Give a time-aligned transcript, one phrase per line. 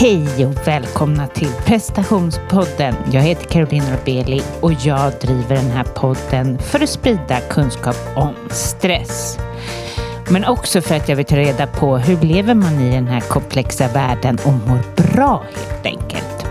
[0.00, 2.94] Hej och välkomna till prestationspodden.
[3.12, 8.34] Jag heter Caroline Norbeli och jag driver den här podden för att sprida kunskap om
[8.50, 9.38] stress.
[10.30, 13.20] Men också för att jag vill ta reda på hur lever man i den här
[13.20, 16.46] komplexa världen och mår bra helt enkelt.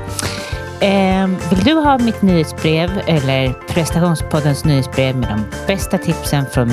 [0.81, 6.71] Eh, vill du ha mitt nyhetsbrev eller prestationspoddens nyhetsbrev med de bästa tipsen från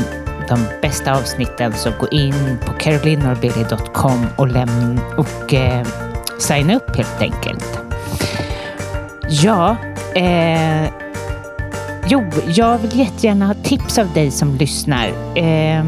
[0.49, 5.87] de bästa avsnitten så gå in på carolinorbeli.com och, lämna och eh,
[6.45, 7.79] signa upp helt enkelt.
[9.29, 9.77] Ja,
[10.15, 10.89] eh,
[12.09, 15.09] jo, jag vill jättegärna ha tips av dig som lyssnar.
[15.37, 15.85] Eh,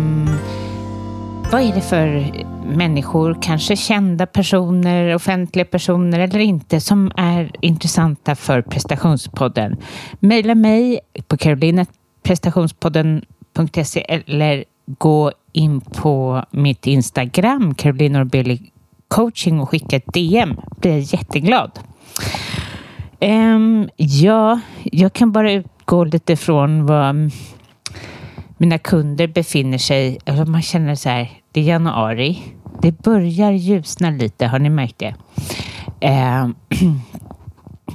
[1.52, 2.32] vad är det för
[2.76, 9.76] människor, kanske kända personer, offentliga personer eller inte, som är intressanta för prestationspodden?
[10.20, 18.72] Maila mig på carolinaprestationspodden.se eller gå in på mitt Instagram, Caroline Orbeli
[19.08, 20.56] coaching och skicka ett DM.
[20.80, 21.78] Blir jag jätteglad.
[23.20, 27.30] Um, ja, jag kan bara utgå lite från vad
[28.56, 30.18] mina kunder befinner sig.
[30.24, 32.42] Eller alltså, man känner så här, det är januari.
[32.82, 35.14] Det börjar ljusna lite, har ni märkt det?
[36.00, 36.54] Um,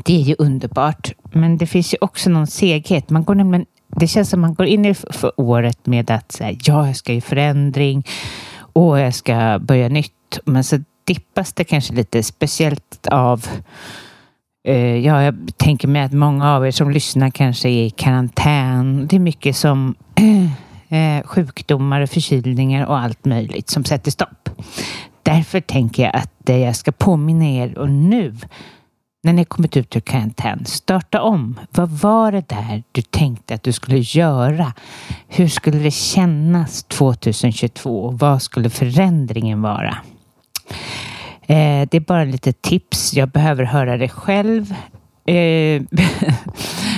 [0.05, 3.09] det är ju underbart, men det finns ju också någon seghet.
[3.09, 6.58] Man går nämligen, det känns som man går in i för året med att säga,
[6.64, 8.03] ja, jag ska i förändring
[8.73, 10.39] och jag ska börja nytt.
[10.45, 13.47] Men så dippas det kanske lite speciellt av
[14.67, 19.08] eh, Ja, jag tänker mig att många av er som lyssnar kanske är i karantän.
[19.08, 19.95] Det är mycket som
[20.89, 24.49] eh, sjukdomar och förkylningar och allt möjligt som sätter stopp.
[25.23, 28.36] Därför tänker jag att jag ska påminna er och nu
[29.23, 31.59] när ni kommit ut ur karantän, starta om.
[31.71, 34.73] Vad var det där du tänkte att du skulle göra?
[35.27, 38.11] Hur skulle det kännas 2022?
[38.11, 39.97] Vad skulle förändringen vara?
[41.41, 43.14] Eh, det är bara lite tips.
[43.14, 44.73] Jag behöver höra det själv.
[45.25, 45.81] Eh,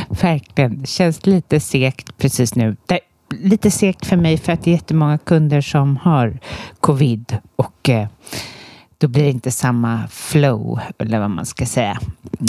[0.09, 0.81] verkligen.
[0.81, 2.75] Det känns lite segt precis nu.
[2.85, 2.99] Det
[3.39, 6.39] lite segt för mig för att det är jättemånga kunder som har
[6.79, 8.07] covid och eh,
[8.97, 11.99] då blir det inte samma flow, eller vad man ska säga,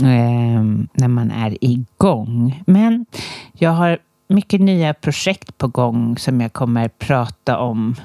[0.03, 0.63] eh,
[0.93, 2.63] när man är igång.
[2.67, 3.07] Men
[3.53, 3.99] jag har
[4.29, 7.97] mycket nya projekt på gång som jag kommer prata om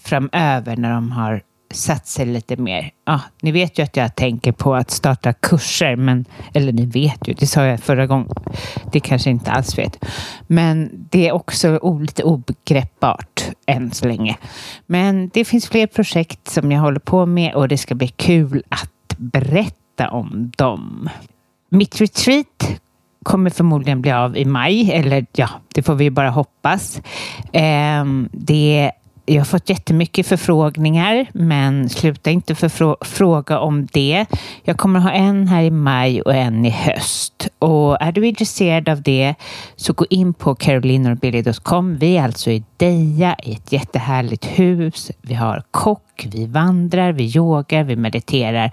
[0.00, 2.90] framöver när de har satt sig lite mer.
[3.04, 7.28] Ja, ni vet ju att jag tänker på att starta kurser, men, eller ni vet
[7.28, 8.30] ju, det sa jag förra gången.
[8.92, 10.04] Det kanske inte alls vet.
[10.46, 14.36] Men det är också lite obegreppbart än så länge.
[14.86, 18.62] Men det finns fler projekt som jag håller på med och det ska bli kul
[18.68, 21.08] att berätta om dem.
[21.68, 22.80] Mitt retreat
[23.22, 27.00] kommer förmodligen bli av i maj, eller ja, det får vi bara hoppas.
[27.52, 28.92] Ehm, det
[29.26, 34.26] jag har fått jättemycket förfrågningar, men sluta inte för fråga om det.
[34.62, 37.48] Jag kommer ha en här i maj och en i höst.
[37.58, 39.34] Och är du intresserad av det
[39.76, 41.96] så gå in på carolinorbili.com.
[41.96, 45.10] Vi är alltså i Deja i ett jättehärligt hus.
[45.22, 48.70] Vi har kock, vi vandrar, vi yogar, vi mediterar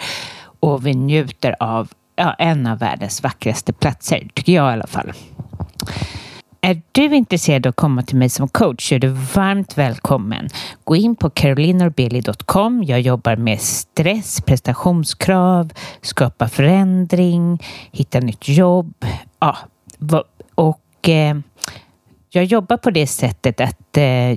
[0.59, 5.13] och vi njuter av ja, en av världens vackraste platser, tycker jag i alla fall.
[6.66, 10.50] Är du intresserad av att komma till mig som coach är du varmt välkommen.
[10.84, 12.84] Gå in på carolinorbeli.com.
[12.84, 19.06] Jag jobbar med stress, prestationskrav, skapa förändring, hitta nytt jobb.
[19.40, 19.57] Ja,
[20.56, 21.38] och eh,
[22.29, 24.31] jag jobbar på det sättet att eh,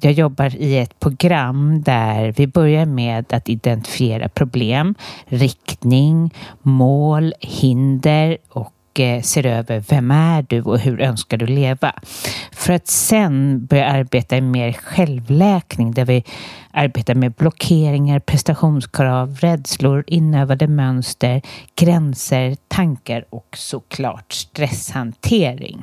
[0.00, 4.94] jag jobbar i ett program där vi börjar med att identifiera problem,
[5.26, 11.46] riktning, mål, hinder och och eh, ser över vem är du och hur önskar du
[11.46, 11.92] leva?
[12.52, 16.24] För att sen börja arbeta i mer självläkning där vi
[16.70, 21.42] arbetar med blockeringar, prestationskrav, rädslor, inövade mönster,
[21.74, 25.82] gränser, tankar och såklart stresshantering.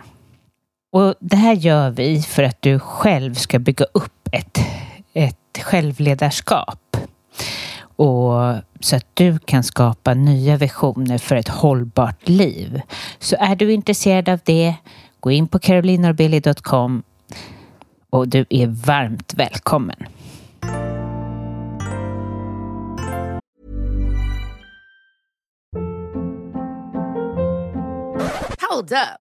[0.92, 4.60] Och det här gör vi för att du själv ska bygga upp ett,
[5.14, 6.98] ett självledarskap
[8.00, 12.82] och så att du kan skapa nya visioner för ett hållbart liv.
[13.20, 14.76] Så är du intresserad av det,
[15.20, 17.04] gå in på carolinorbili.com
[18.10, 20.06] och du är varmt välkommen.
[28.70, 29.29] Hold up.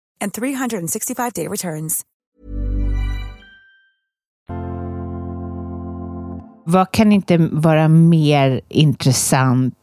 [0.21, 2.01] and 365-day returns.
[6.65, 9.75] Vad kan inte vara mer intressant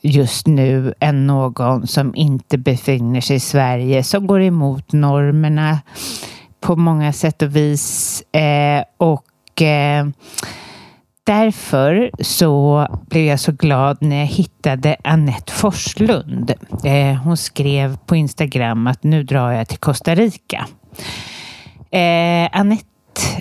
[0.00, 5.78] just nu än någon som inte befinner sig i Sverige, som går emot normerna
[6.60, 8.22] på många sätt och vis.
[8.32, 10.06] Eh, och eh,
[11.28, 16.52] därför så blev jag så glad när jag hittade Annette Forslund.
[16.84, 20.66] Eh, hon skrev på Instagram att nu drar jag till Costa Rica.
[21.90, 22.84] Eh, Annette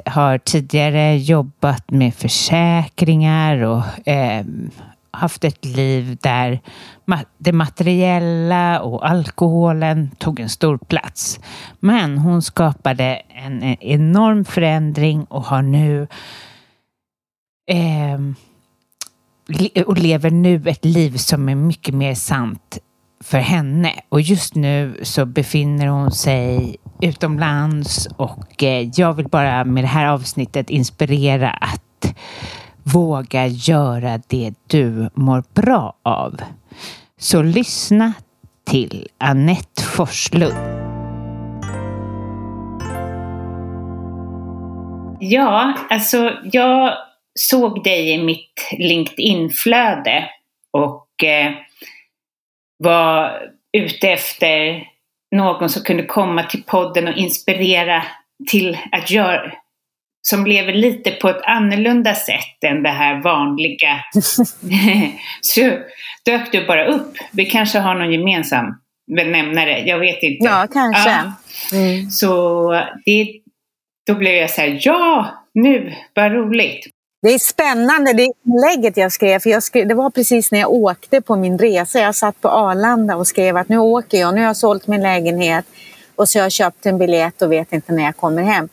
[0.05, 4.45] har tidigare jobbat med försäkringar och eh,
[5.11, 6.59] haft ett liv där
[7.37, 11.39] det materiella och alkoholen tog en stor plats.
[11.79, 16.07] Men hon skapade en enorm förändring och har nu
[17.67, 18.19] eh,
[19.85, 22.77] och lever nu ett liv som är mycket mer sant
[23.23, 23.93] för henne.
[24.09, 29.87] Och just nu så befinner hon sig utomlands och eh, jag vill bara med det
[29.87, 32.15] här avsnittet inspirera att
[32.83, 36.41] våga göra det du mår bra av.
[37.19, 38.13] Så lyssna
[38.65, 40.53] till Annette Forslund.
[45.19, 46.93] Ja, alltså jag
[47.39, 50.29] såg dig i mitt LinkedIn-flöde
[50.71, 51.51] och eh,
[52.83, 53.41] var
[53.77, 54.83] ute efter
[55.35, 58.03] någon som kunde komma till podden och inspirera
[58.49, 59.51] till att göra,
[60.21, 63.99] som lever lite på ett annorlunda sätt än det här vanliga.
[65.41, 65.61] så
[66.25, 67.17] dök du bara upp.
[67.31, 68.65] Vi kanske har någon gemensam
[69.15, 70.45] benämnare, jag vet inte.
[70.45, 71.09] Ja, kanske.
[71.09, 71.33] Ja.
[71.77, 72.09] Mm.
[72.09, 72.71] Så
[73.05, 73.41] det,
[74.07, 76.96] då blev jag så här, ja, nu, vad roligt.
[77.27, 80.71] Det är spännande, det inlägget jag skrev, för jag skrev, det var precis när jag
[80.71, 81.99] åkte på min resa.
[81.99, 85.01] Jag satt på Arlanda och skrev att nu åker jag, nu har jag sålt min
[85.01, 85.65] lägenhet
[86.15, 88.69] och så har jag köpt en biljett och vet inte när jag kommer hem.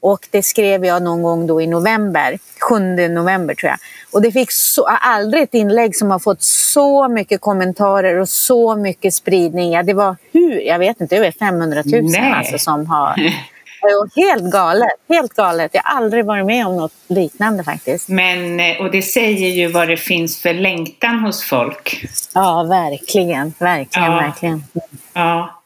[0.00, 2.38] Och det skrev jag någon gång då i november,
[2.68, 3.78] 7 november tror jag.
[4.12, 8.76] Och det fick så, aldrig ett inlägg som har fått så mycket kommentarer och så
[8.76, 9.72] mycket spridning.
[9.72, 13.14] Ja, det var hur, jag vet inte, över 500 000 alltså, som har
[14.16, 15.70] Helt galet, helt galet.
[15.74, 18.08] Jag har aldrig varit med om något liknande faktiskt.
[18.08, 22.04] Men, eh, och det säger ju vad det finns för längtan hos folk.
[22.34, 24.16] Ja, verkligen, verkligen, ja.
[24.16, 24.64] verkligen.
[25.12, 25.62] Ja.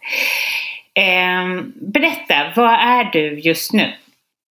[0.94, 3.92] Eh, berätta, var är du just nu?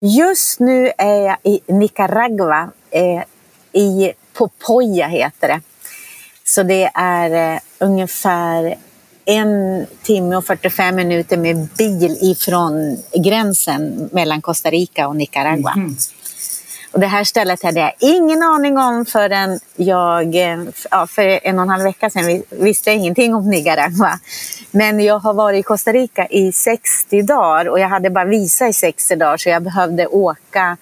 [0.01, 3.23] Just nu är jag i Nicaragua, eh,
[3.81, 5.61] i Popoya heter det.
[6.45, 8.77] Så det är eh, ungefär
[9.29, 15.73] en timme och 45 minuter med bil ifrån gränsen mellan Costa Rica och Nicaragua.
[15.77, 15.97] Mm.
[16.93, 20.35] Och det här stället hade jag ingen aning om förrän jag,
[20.91, 24.19] ja, för en och en halv vecka sedan visste jag ingenting om Nicaragua.
[24.71, 28.69] Men jag har varit i Costa Rica i 60 dagar och jag hade bara visa
[28.69, 30.77] i 60 dagar så jag behövde åka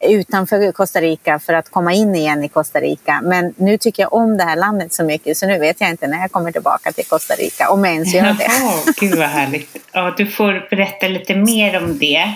[0.00, 3.20] utanför Costa Rica för att komma in igen i Costa Rica.
[3.22, 6.06] Men nu tycker jag om det här landet så mycket så nu vet jag inte
[6.06, 8.36] när jag kommer tillbaka till Costa Rica, om jag ens gör det.
[8.60, 9.76] Jaha, gud vad härligt.
[9.92, 12.30] Ja, du får berätta lite mer om det.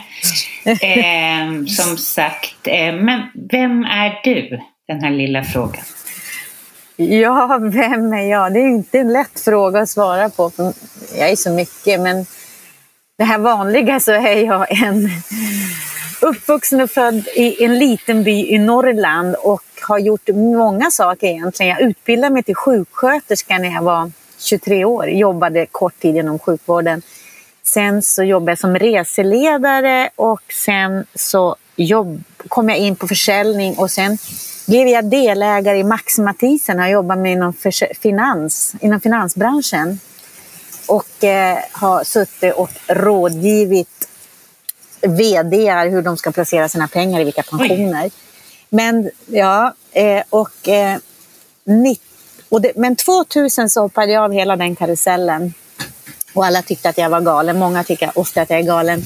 [0.65, 4.61] Eh, som sagt, eh, men vem är du?
[4.89, 5.85] Den här lilla frågan.
[6.97, 8.53] Ja, vem är jag?
[8.53, 10.53] Det är inte en lätt fråga att svara på.
[11.19, 12.27] Jag är så mycket, men
[13.19, 15.11] det här vanliga så är jag en
[16.21, 21.71] uppvuxen och född i en liten by i Norrland och har gjort många saker egentligen.
[21.71, 27.03] Jag utbildade mig till sjuksköterska när jag var 23 år, jobbade kort tid inom sjukvården.
[27.63, 33.79] Sen så jobbade jag som reseledare och sen så jobb, kom jag in på försäljning
[33.79, 34.19] och sen
[34.67, 37.53] blev jag delägare i Max Mathisen och jobbat med inom,
[38.01, 40.01] finans, inom finansbranschen.
[40.87, 44.10] Och eh, har suttit och rådgivit
[45.03, 48.05] vd hur de ska placera sina pengar i vilka pensioner.
[48.05, 48.11] Oj.
[48.69, 50.99] Men, ja, eh, och, eh,
[52.49, 55.55] och det, men 2000 så hoppade jag av hela den karusellen.
[56.35, 57.59] Och alla tyckte att jag var galen.
[57.59, 59.03] Många tycker ofta att jag är galen.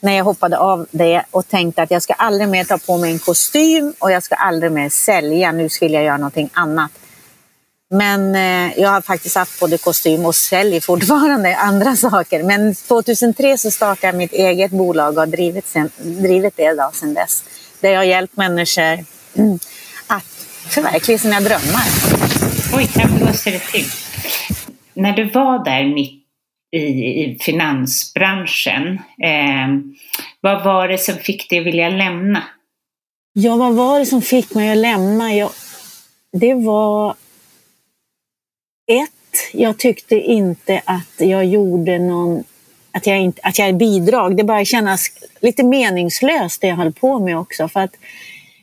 [0.00, 3.12] När jag hoppade av det och tänkte att jag ska aldrig mer ta på mig
[3.12, 5.52] en kostym och jag ska aldrig mer sälja.
[5.52, 6.90] Nu skulle jag göra någonting annat.
[7.90, 12.42] Men eh, jag har faktiskt haft både kostym och säljer fortfarande andra saker.
[12.42, 16.90] Men 2003 så startade jag mitt eget bolag och har drivit, sen, drivit det då,
[16.92, 17.44] sedan dess.
[17.80, 19.04] Där jag har hjälpt människor
[19.34, 19.58] mm,
[20.06, 20.24] att
[20.68, 21.86] förverkliga sina drömmar.
[22.74, 23.86] Oj, här blåser det till.
[24.94, 26.20] När du var där mitt
[26.72, 26.78] i,
[27.24, 28.92] i finansbranschen,
[29.22, 29.68] eh,
[30.40, 32.42] vad var det som fick dig att vilja lämna?
[33.32, 35.34] Ja, vad var det som fick mig att lämna?
[35.34, 35.50] Jag,
[36.32, 37.14] det var
[38.90, 42.44] ett, jag tyckte inte att jag gjorde någon
[42.92, 44.36] att jag, inte, att jag är bidrag.
[44.36, 45.06] Det började kännas
[45.40, 47.68] lite meningslöst det jag höll på med också.
[47.68, 47.96] För att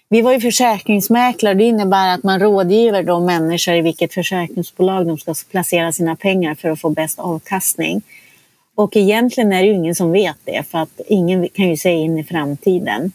[0.09, 1.53] vi var ju försäkringsmäklare.
[1.53, 6.55] Det innebär att man rådgiver de människor i vilket försäkringsbolag de ska placera sina pengar
[6.55, 8.01] för att få bäst avkastning.
[8.75, 11.89] Och egentligen är det ju ingen som vet det för att ingen kan ju se
[11.89, 13.11] in i framtiden.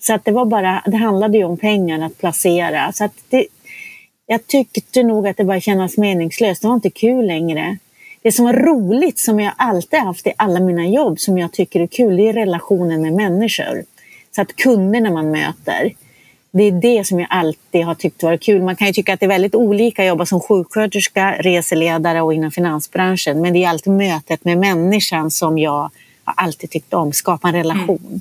[0.00, 2.92] Så att det var bara, det handlade ju om pengar att placera.
[2.92, 3.46] Så att det,
[4.30, 6.62] jag tyckte nog att det bara kändes meningslöst.
[6.62, 7.76] Det var inte kul längre.
[8.22, 11.80] Det som var roligt, som jag alltid haft i alla mina jobb, som jag tycker
[11.80, 13.84] är kul, det är relationen med människor.
[14.34, 15.92] Så att kunderna man möter,
[16.50, 18.62] det är det som jag alltid har tyckt varit kul.
[18.62, 22.34] Man kan ju tycka att det är väldigt olika att jobba som sjuksköterska, reseledare och
[22.34, 23.40] inom finansbranschen.
[23.40, 25.90] Men det är alltid mötet med människan som jag
[26.24, 28.20] har alltid tyckt om, skapa en relation.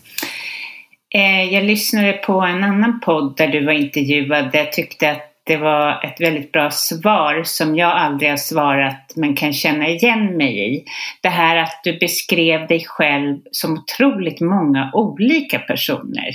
[1.13, 1.45] Mm.
[1.45, 4.49] Eh, jag lyssnade på en annan podd där du var intervjuad.
[4.53, 9.35] Jag tyckte att det var ett väldigt bra svar som jag aldrig har svarat men
[9.35, 10.85] kan känna igen mig i.
[11.21, 16.29] Det här att du beskrev dig själv som otroligt många olika personer.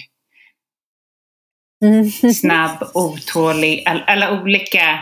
[1.85, 2.11] Mm.
[2.35, 4.99] Snabb, otålig, all, alla olika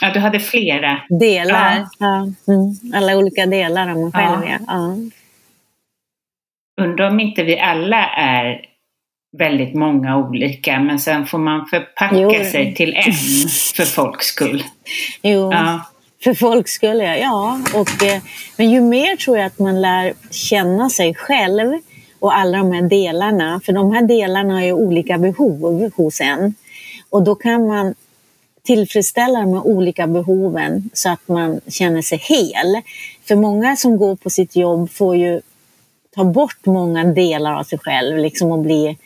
[0.00, 1.02] Ja, du hade flera.
[1.20, 1.76] Delar.
[1.76, 1.88] Ja.
[1.98, 2.52] ja.
[2.52, 2.94] Mm.
[2.94, 4.58] Alla olika delar av mig själv, ja.
[4.66, 4.96] ja.
[6.84, 8.73] Undrar om inte vi alla är
[9.38, 12.30] väldigt många olika men sen får man förpacka jo.
[12.30, 13.12] sig till en
[13.76, 14.64] för folks skull.
[15.22, 15.80] Jo, ja.
[16.24, 17.16] för folks skull ja.
[17.16, 17.60] ja.
[17.74, 18.22] Och, eh,
[18.56, 21.72] men ju mer tror jag att man lär känna sig själv
[22.18, 26.54] och alla de här delarna, för de här delarna har ju olika behov hos en.
[27.10, 27.94] Och då kan man
[28.62, 32.82] tillfredsställa de olika behoven så att man känner sig hel.
[33.24, 35.40] För många som går på sitt jobb får ju
[36.14, 38.96] ta bort många delar av sig själv liksom och bli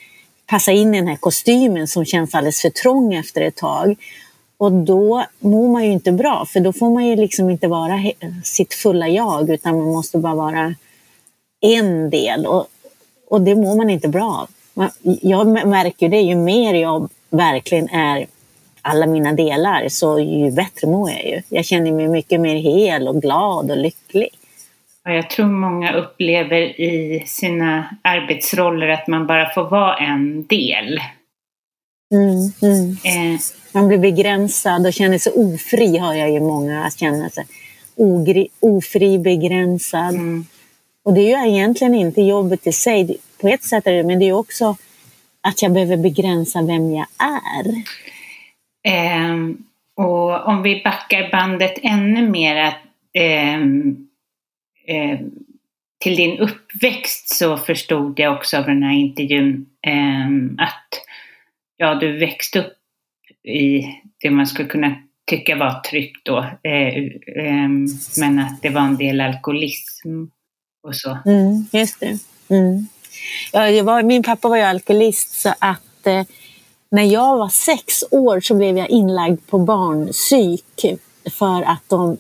[0.49, 3.97] passa in i den här kostymen som känns alldeles för trång efter ett tag.
[4.59, 8.03] Och då mår man ju inte bra, för då får man ju liksom inte vara
[8.45, 10.75] sitt fulla jag, utan man måste bara vara
[11.61, 12.47] en del.
[12.47, 12.67] Och,
[13.29, 14.91] och det mår man inte bra av.
[15.23, 18.27] Jag märker det, ju mer jag verkligen är
[18.83, 21.43] alla mina delar, så ju bättre mår jag ju.
[21.49, 24.38] Jag känner mig mycket mer hel och glad och lycklig.
[25.15, 31.01] Jag tror många upplever i sina arbetsroller att man bara får vara en del.
[32.15, 32.91] Mm, mm.
[32.91, 33.41] Eh.
[33.73, 37.47] Man blir begränsad och känner sig ofri, har jag ju många att känna sig.
[37.97, 40.15] Ogri, ofri, begränsad.
[40.15, 40.47] Mm.
[41.05, 43.17] Och det är ju egentligen inte jobbet i sig.
[43.41, 44.77] På ett sätt är det men det är också
[45.41, 47.67] att jag behöver begränsa vem jag är.
[48.83, 49.35] Eh,
[49.95, 52.79] och om vi backar bandet ännu mer, att
[53.13, 53.59] eh,
[54.89, 55.19] eh,
[56.01, 60.89] till din uppväxt så förstod jag också av den här intervjun eh, att
[61.77, 62.75] ja, du växte upp
[63.49, 63.83] i
[64.21, 66.39] det man skulle kunna tycka var tryggt då.
[66.63, 66.97] Eh,
[67.45, 67.69] eh,
[68.19, 70.25] men att det var en del alkoholism
[70.83, 71.19] och så.
[71.27, 72.19] Mm, just det.
[72.51, 72.87] Mm.
[73.53, 76.23] Ja, var, min pappa var ju alkoholist så att eh,
[76.91, 82.17] när jag var sex år så blev jag inlagd på barnpsyk för att de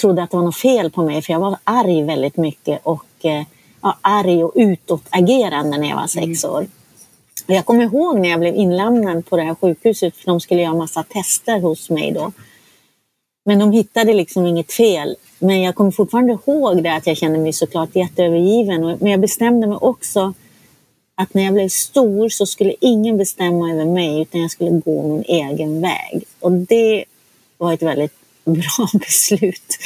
[0.00, 3.06] trodde att det var något fel på mig för jag var arg väldigt mycket och
[3.22, 3.42] eh,
[3.82, 6.56] ja, arg och utåtagerande när jag var sex mm.
[6.56, 6.66] år.
[7.46, 10.62] Och jag kommer ihåg när jag blev inlämnad på det här sjukhuset för de skulle
[10.62, 12.32] göra massa tester hos mig då.
[13.44, 15.16] Men de hittade liksom inget fel.
[15.38, 18.96] Men jag kommer fortfarande ihåg det att jag kände mig såklart jätteövergiven.
[19.00, 20.34] Men jag bestämde mig också
[21.14, 25.02] att när jag blev stor så skulle ingen bestämma över mig utan jag skulle gå
[25.08, 26.24] min egen väg.
[26.40, 27.04] Och det
[27.58, 29.78] var ett väldigt bra beslut.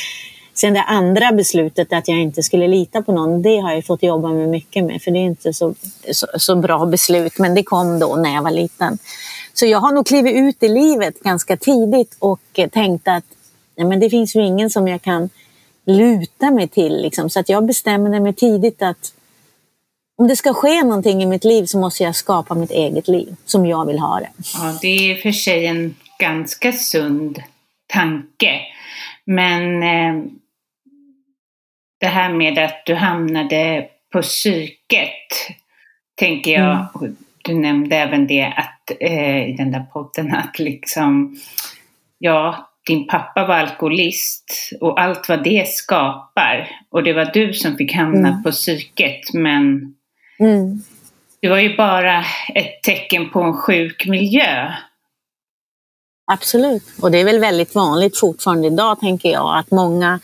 [0.55, 4.03] Sen det andra beslutet att jag inte skulle lita på någon, det har jag fått
[4.03, 5.03] jobba med mycket med.
[5.03, 5.75] För det är inte så,
[6.13, 8.99] så, så bra beslut, men det kom då när jag var liten.
[9.55, 12.41] Så jag har nog klivit ut i livet ganska tidigt och
[12.73, 13.25] tänkt att
[13.75, 15.31] ja, men det finns ju ingen som jag kan
[15.87, 17.03] luta mig till.
[17.03, 17.31] Liksom.
[17.31, 19.13] Så att jag bestämde mig tidigt att
[20.19, 23.37] om det ska ske någonting i mitt liv så måste jag skapa mitt eget liv
[23.47, 24.31] som jag vill ha det.
[24.55, 27.43] Ja, det är för sig en ganska sund
[27.87, 28.61] tanke.
[29.25, 30.25] Men eh,
[32.01, 35.57] det här med att du hamnade på psyket,
[36.15, 37.17] tänker jag, mm.
[37.45, 41.37] du nämnde även det att, eh, i den där podden, att liksom,
[42.19, 46.69] ja, din pappa var alkoholist och allt vad det skapar.
[46.91, 48.43] Och det var du som fick hamna mm.
[48.43, 49.95] på psyket, men
[50.39, 50.83] mm.
[51.41, 52.25] det var ju bara
[52.55, 54.73] ett tecken på en sjuk miljö.
[56.27, 60.21] Absolut, och det är väl väldigt vanligt fortfarande idag, tänker jag, att många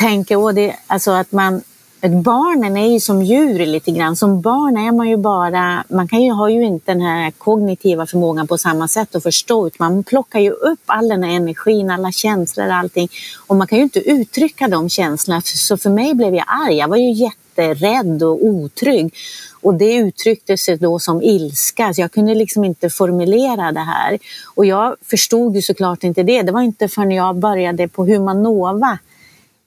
[0.00, 1.62] tänker, det, alltså att man
[2.00, 4.16] Barnen är ju som djur lite grann.
[4.16, 8.06] Som barn är man ju bara, man kan ju, har ju inte den här kognitiva
[8.06, 9.66] förmågan på samma sätt att förstå.
[9.66, 13.08] Utan man plockar ju upp all den här energin, alla känslor, allting.
[13.46, 15.42] Och man kan ju inte uttrycka de känslorna.
[15.44, 16.76] Så för mig blev jag arg.
[16.76, 19.14] Jag var ju jätterädd och otrygg.
[19.60, 24.18] Och det uttryckte sig då som ilska, så jag kunde liksom inte formulera det här.
[24.54, 26.42] Och jag förstod ju såklart inte det.
[26.42, 28.98] Det var inte förrän jag började på Humanova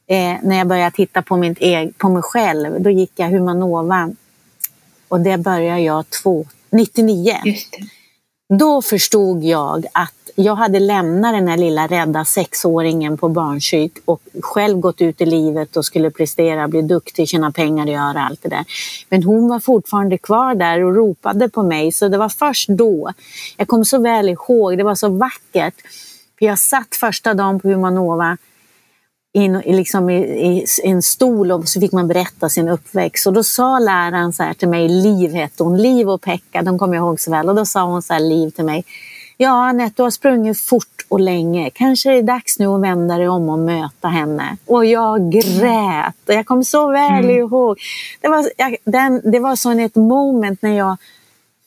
[0.07, 4.12] eh, när jag började titta på, mitt eg, på mig själv, då gick jag Humanova
[5.07, 7.36] och det började jag två, 99.
[8.60, 14.22] Då förstod jag att jag hade lämnat den här lilla rädda sexåringen på barnpsyk och
[14.42, 18.44] själv gått ut i livet och skulle prestera, bli duktig, tjäna pengar och göra allt
[18.44, 18.66] det där.
[19.10, 23.12] Men hon var fortfarande kvar där och ropade på mig så det var först då.
[23.58, 25.76] Jag kommer så väl ihåg, det var så vackert.
[26.39, 28.38] För jag satt första dagen på Humanova
[29.34, 33.28] in, liksom i, i, en stol och så fick man berätta sin uppväxt.
[33.28, 36.80] Och då sa läraren så här till mig, Liv hette hon, Liv och Pekka, de
[36.80, 37.50] kommer jag ihåg så väl.
[37.50, 38.84] Och då sa hon så här, Liv till mig,
[39.41, 41.69] Ja Anette, du har sprungit fort och länge.
[41.69, 44.58] Kanske är det dags nu att vända dig om och möta henne.
[44.65, 46.15] Och jag grät.
[46.27, 47.38] Och jag kommer så väl mm.
[47.38, 47.80] ihåg.
[48.21, 50.97] Det var, jag, den, det var så ett moment när jag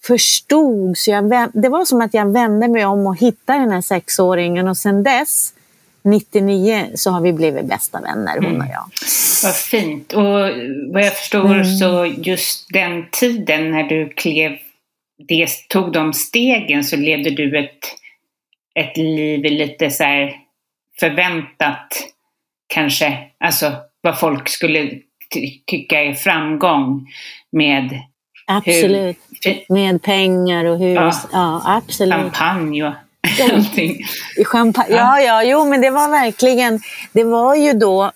[0.02, 0.98] förstod.
[0.98, 4.68] Så jag, det var som att jag vände mig om och hittade den här sexåringen
[4.68, 5.52] och sen dess
[6.02, 8.68] 99 så har vi blivit bästa vänner, hon och mm.
[8.70, 8.84] jag.
[9.42, 10.12] Vad fint.
[10.12, 10.22] Och
[10.92, 11.64] vad jag förstår mm.
[11.64, 14.52] så just den tiden när du klev,
[15.28, 17.80] det, tog de stegen så levde du ett,
[18.74, 20.36] ett liv lite så här
[21.00, 21.88] förväntat
[22.66, 24.90] kanske, alltså vad folk skulle
[25.34, 27.06] ty tycka är framgång
[27.52, 28.00] med
[28.46, 29.18] Absolut.
[29.44, 30.96] Hur, med pengar och hus.
[30.96, 32.14] Ja, ja absolut.
[32.14, 32.94] Champagne och
[33.52, 34.04] allting.
[34.44, 34.96] Champagne.
[34.96, 36.80] Ja, ja, jo, men det var verkligen,
[37.12, 38.12] det var ju då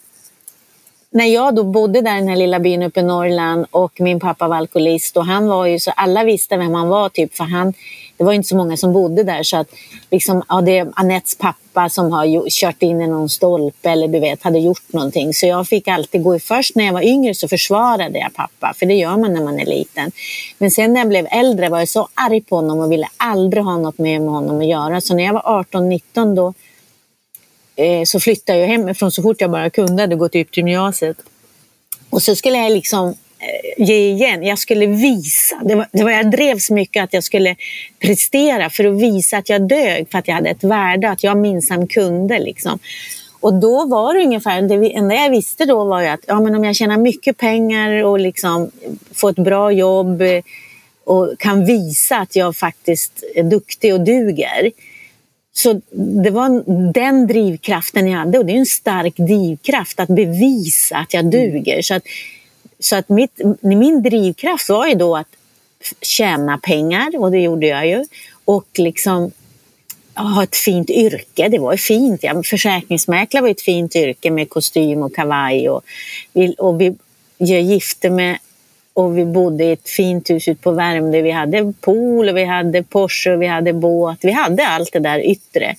[1.18, 4.20] när jag då bodde där i den här lilla byn uppe i Norrland och min
[4.20, 7.44] pappa var alkoholist och han var ju så, alla visste vem han var typ för
[7.44, 7.72] han,
[8.16, 9.68] det var inte så många som bodde där så att
[10.10, 14.20] liksom, ja, det är Anettes pappa som har kört in i någon stolpe eller du
[14.20, 15.34] vet, hade gjort någonting.
[15.34, 18.74] Så jag fick alltid gå i först när jag var yngre så försvarade jag pappa,
[18.76, 20.10] för det gör man när man är liten.
[20.58, 23.64] Men sen när jag blev äldre var jag så arg på honom och ville aldrig
[23.64, 25.00] ha något mer med honom att göra.
[25.00, 26.54] Så när jag var 18-19 då
[27.78, 31.16] eh, så flyttade jag hemifrån så fort jag bara kunde, hade gått ut gymnasiet.
[32.10, 34.42] Och så skulle jag liksom Eh, ge igen.
[34.42, 35.56] Jag skulle visa.
[35.64, 37.56] Det var, det var, jag drevs mycket att jag skulle
[37.98, 41.36] prestera för att visa att jag dög, för att jag hade ett värde, att jag
[41.36, 42.38] minsann kunde.
[42.38, 42.78] Liksom.
[43.40, 46.64] Och då var det ungefär, det enda jag visste då var att ja, men om
[46.64, 48.70] jag tjänar mycket pengar och liksom
[49.14, 50.42] får ett bra jobb eh,
[51.04, 54.70] och kan visa att jag faktiskt är duktig och duger.
[55.58, 55.80] Så
[56.22, 61.14] det var den drivkraften jag hade och det är en stark drivkraft att bevisa att
[61.14, 61.82] jag duger.
[61.82, 62.02] Så att
[62.80, 65.28] så att mitt, min drivkraft var ju då att
[66.00, 68.04] tjäna pengar och det gjorde jag ju.
[68.44, 69.30] Och liksom
[70.14, 71.48] ha ett fint yrke.
[71.48, 72.22] Det var ju fint.
[72.22, 75.68] Ja, försäkringsmäklare var ett fint yrke med kostym och kavaj.
[75.68, 75.84] Och
[76.58, 76.94] och vi,
[77.38, 78.38] jag gifte mig
[78.98, 81.22] och vi bodde i ett fint hus ute på Värmdö.
[81.22, 84.18] Vi hade pool, vi hade Porsche, och vi hade båt.
[84.20, 85.76] Vi hade allt det där yttre.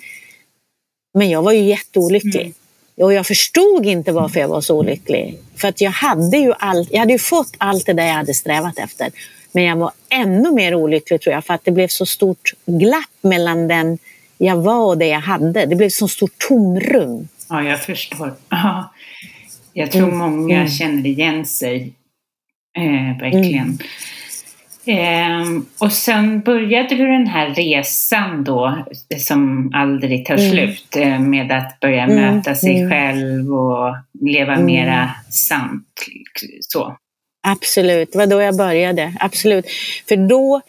[1.13, 2.41] Men jag var ju jätteolycklig.
[2.41, 2.53] Mm.
[3.01, 5.37] Och jag förstod inte varför jag var så olycklig.
[5.55, 8.33] För att jag hade ju, all, jag hade ju fått allt det där jag hade
[8.33, 9.11] strävat efter.
[9.51, 13.17] Men jag var ännu mer olycklig tror jag för att det blev så stort glapp
[13.21, 13.97] mellan den
[14.37, 15.65] jag var och det jag hade.
[15.65, 17.27] Det blev så stort tomrum.
[17.49, 18.33] Ja, jag förstår.
[18.49, 18.93] Ja.
[19.73, 20.17] Jag tror mm.
[20.17, 20.69] många mm.
[20.69, 21.93] känner igen sig.
[22.77, 23.77] Eh, verkligen.
[24.85, 25.55] Mm.
[25.55, 28.85] Eh, och sen började du den här resan då,
[29.17, 30.51] som aldrig tar mm.
[30.51, 32.15] slut, eh, med att börja mm.
[32.15, 32.91] möta sig mm.
[32.91, 34.65] själv och leva mm.
[34.65, 35.87] mera sant.
[36.61, 36.97] Så.
[37.47, 39.13] Absolut, det var då jag började.
[39.19, 39.65] Absolut.
[40.07, 40.61] För då,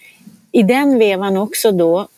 [0.53, 2.09] i den vevan också då,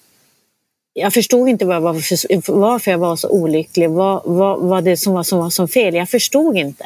[0.94, 5.22] jag förstod inte varför, varför jag var så olycklig, vad, vad, vad det som var
[5.22, 5.94] som var som fel.
[5.94, 6.84] Jag förstod inte.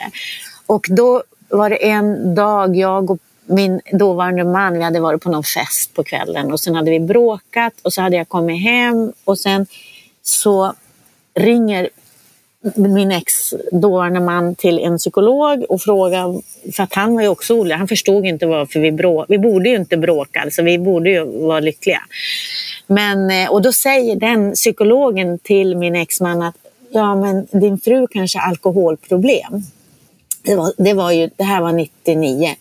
[0.66, 5.30] Och då var det en dag jag och min dåvarande man, vi hade varit på
[5.30, 9.12] någon fest på kvällen och sen hade vi bråkat och så hade jag kommit hem
[9.24, 9.66] och sen
[10.22, 10.74] så
[11.34, 11.88] ringer
[12.74, 17.54] min ex dåvarande man till en psykolog och frågar, för att han var ju också
[17.54, 19.26] orolig, han förstod inte varför vi bråkade.
[19.28, 22.02] Vi borde ju inte bråka, alltså vi borde ju vara lyckliga.
[22.86, 26.56] Men, eh, och då säger den psykologen till min exman att
[26.90, 29.62] ja, men din fru kanske har alkoholproblem.
[30.46, 32.54] Det, var, det, var ju, det här var 99.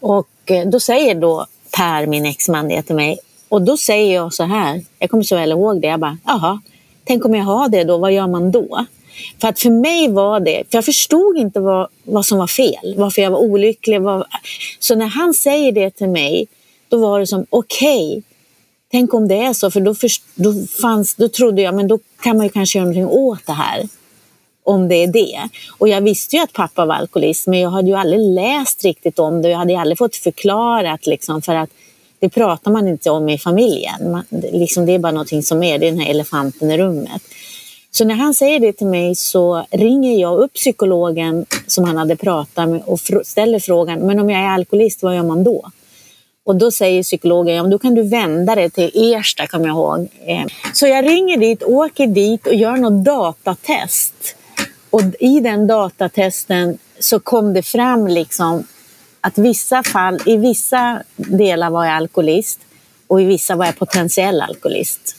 [0.00, 3.18] Och eh, då säger då Per, min exman, det till mig.
[3.48, 6.60] Och då säger jag så här, jag kommer så väl ihåg det, jag bara, jaha,
[7.04, 8.86] tänk om jag har det då, vad gör man då?
[9.40, 12.94] För att för mig var det, för jag förstod inte vad, vad som var fel,
[12.96, 14.00] varför jag var olycklig.
[14.00, 14.24] Vad,
[14.78, 16.46] så när han säger det till mig,
[16.88, 18.22] då var det som okej, okay,
[18.90, 21.98] tänk om det är så, för då, för, då, fanns, då trodde jag, men då
[22.22, 23.88] kan man ju kanske göra någonting åt det här.
[24.64, 25.48] Om det är det.
[25.78, 29.18] Och jag visste ju att pappa var alkoholist, men jag hade ju aldrig läst riktigt
[29.18, 29.48] om det.
[29.48, 31.70] Jag hade aldrig fått förklarat, liksom, för att
[32.18, 34.12] det pratar man inte om i familjen.
[34.12, 37.22] Man, liksom, det är bara någonting som är, det är den här elefanten i rummet.
[37.90, 42.16] Så när han säger det till mig så ringer jag upp psykologen som han hade
[42.16, 45.70] pratat med och ställer frågan, men om jag är alkoholist, vad gör man då?
[46.44, 50.08] Och då säger psykologen, ja, då kan du vända dig till Ersta, kommer jag ihåg.
[50.24, 54.36] Eh, så jag ringer dit, åker dit och gör något datatest.
[54.90, 58.64] Och i den datatesten så kom det fram liksom
[59.20, 62.60] att vissa fall, i vissa delar var jag alkoholist
[63.06, 65.16] och i vissa var jag potentiell alkoholist.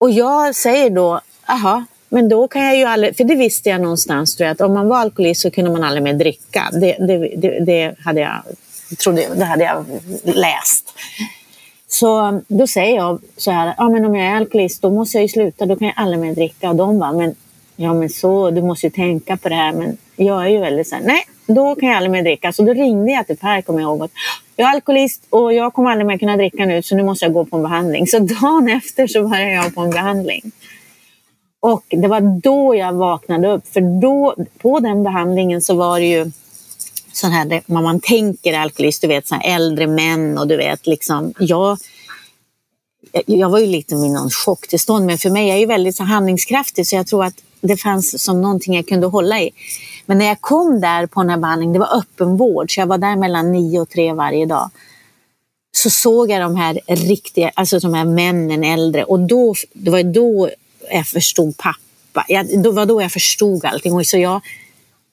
[0.00, 3.80] Och jag säger då, aha, men då kan jag ju aldrig, för det visste jag
[3.80, 6.68] någonstans, tror jag, att om man var alkoholist så kunde man aldrig mer dricka.
[6.72, 8.42] Det, det, det, det hade jag,
[8.98, 9.84] trodde, det hade jag
[10.22, 10.92] läst.
[11.88, 15.22] Så då säger jag så här, ja men om jag är alkoholist då måste jag
[15.22, 16.70] ju sluta, då kan jag aldrig mer dricka.
[16.70, 17.34] Och de bara, men
[17.76, 19.72] ja men så, du måste ju tänka på det här.
[19.72, 22.52] Men jag är ju väldigt så här, nej, då kan jag aldrig mer dricka.
[22.52, 24.10] Så då ringde jag till Per, kommer jag ihåg.
[24.56, 27.32] Jag är alkoholist och jag kommer aldrig mer kunna dricka nu, så nu måste jag
[27.32, 28.06] gå på en behandling.
[28.06, 30.52] Så dagen efter så började jag på en behandling.
[31.60, 36.06] Och det var då jag vaknade upp, för då, på den behandlingen så var det
[36.06, 36.30] ju
[37.12, 41.34] sån här, vad man tänker alkoholist, du vet, så äldre män och du vet, liksom,
[41.38, 41.78] jag,
[43.26, 46.04] jag var ju lite i någon chocktillstånd, men för mig, jag är ju väldigt så
[46.04, 49.50] handlingskraftig, så jag tror att det fanns som någonting jag kunde hålla i.
[50.06, 52.98] Men när jag kom där på den här behandlingen, det var öppenvård, så jag var
[52.98, 54.70] där mellan nio och tre varje dag.
[55.76, 60.02] Så såg jag de här riktiga, alltså de här männen äldre och då, det var
[60.02, 60.50] då
[60.90, 62.24] jag förstod pappa.
[62.28, 63.92] Jag, det var då jag förstod allting.
[63.92, 64.40] Och så jag,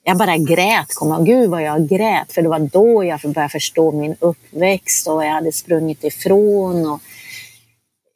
[0.04, 2.32] jag bara grät, kom och gud vad jag grät.
[2.32, 6.86] För det var då jag började förstå min uppväxt och jag hade sprungit ifrån.
[6.86, 7.00] Och,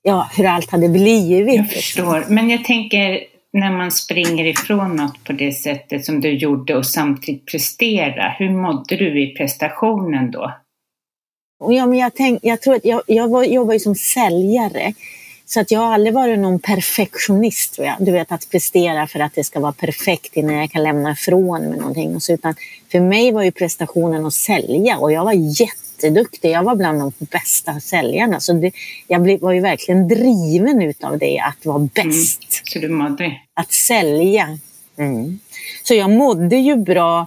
[0.02, 1.56] ja, hur allt hade blivit.
[1.56, 2.26] Jag förstår.
[2.28, 3.20] Men jag tänker,
[3.60, 8.50] när man springer ifrån något på det sättet som du gjorde och samtidigt prestera, hur
[8.50, 10.52] mådde du i prestationen då?
[11.64, 14.92] Ja, men jag, tänk, jag tror att jag, jag var, jobbar ju som säljare.
[15.46, 17.74] Så att jag har aldrig varit någon perfektionist.
[17.74, 17.96] Tror jag.
[17.98, 21.68] Du vet, att prestera för att det ska vara perfekt innan jag kan lämna ifrån
[21.68, 22.14] mig någonting.
[22.14, 22.54] Och så, utan
[22.92, 26.50] för mig var ju prestationen att sälja och jag var jätte jätteduktig.
[26.50, 28.40] Jag var bland de bästa säljarna.
[28.40, 28.72] Så det,
[29.06, 32.42] jag var ju verkligen driven utav det, att vara bäst.
[32.42, 32.64] Mm.
[32.64, 33.32] Så du mådde?
[33.54, 34.58] Att sälja.
[34.98, 35.38] Mm.
[35.82, 37.26] Så jag mådde ju bra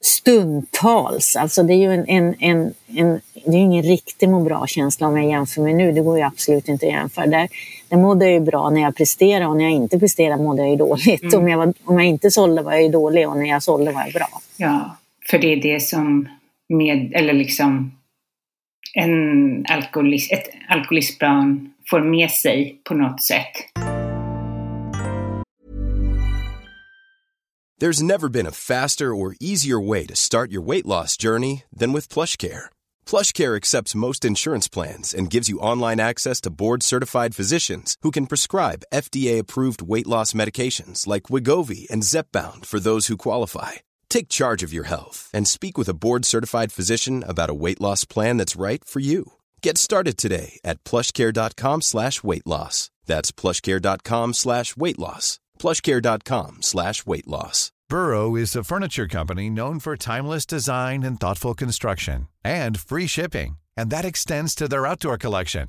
[0.00, 1.36] stundtals.
[1.36, 5.16] Alltså det är ju en, en, en, en det är ingen riktig må bra-känsla om
[5.16, 5.92] jag jämför med nu.
[5.92, 7.26] Det går ju absolut inte att jämföra.
[7.26, 7.48] Där,
[7.88, 10.70] där mådde jag ju bra när jag presterade och när jag inte presterade mådde jag
[10.70, 11.22] ju dåligt.
[11.22, 11.38] Mm.
[11.40, 13.92] Om, jag var, om jag inte sålde var jag ju dålig och när jag sålde
[13.92, 14.28] var jag bra.
[14.56, 14.96] Ja,
[15.30, 16.28] för det är det som
[16.68, 17.92] med, eller liksom
[18.94, 23.52] en alkoholist, ett alkoholistbarn får med sig på något sätt.
[27.80, 31.92] There's never been a faster or easier way to start your weight loss journey than
[31.92, 32.70] with PlushCare.
[33.06, 38.26] PlushCare accepts most insurance plans and gives you online access to board-certified physicians who can
[38.26, 43.72] prescribe FDA-approved weight loss medications like Wigovi and Zepbound for those who qualify.
[44.10, 47.80] Take charge of your health and speak with a board certified physician about a weight
[47.80, 49.32] loss plan that's right for you.
[49.62, 52.90] Get started today at plushcare.com slash weight loss.
[53.06, 55.40] That's plushcare.com slash weight loss.
[55.58, 57.72] Plushcare.com slash weight loss.
[57.88, 63.56] Burrow is a furniture company known for timeless design and thoughtful construction and free shipping,
[63.76, 65.68] and that extends to their outdoor collection.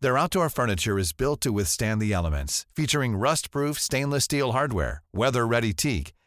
[0.00, 5.74] Their outdoor furniture is built to withstand the elements, featuring rust-proof stainless steel hardware, weather-ready
[5.74, 6.12] teak,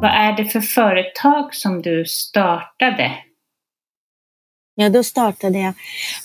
[0.00, 3.12] Vad är det för företag som du startade?
[4.74, 5.74] Ja, då startade jag.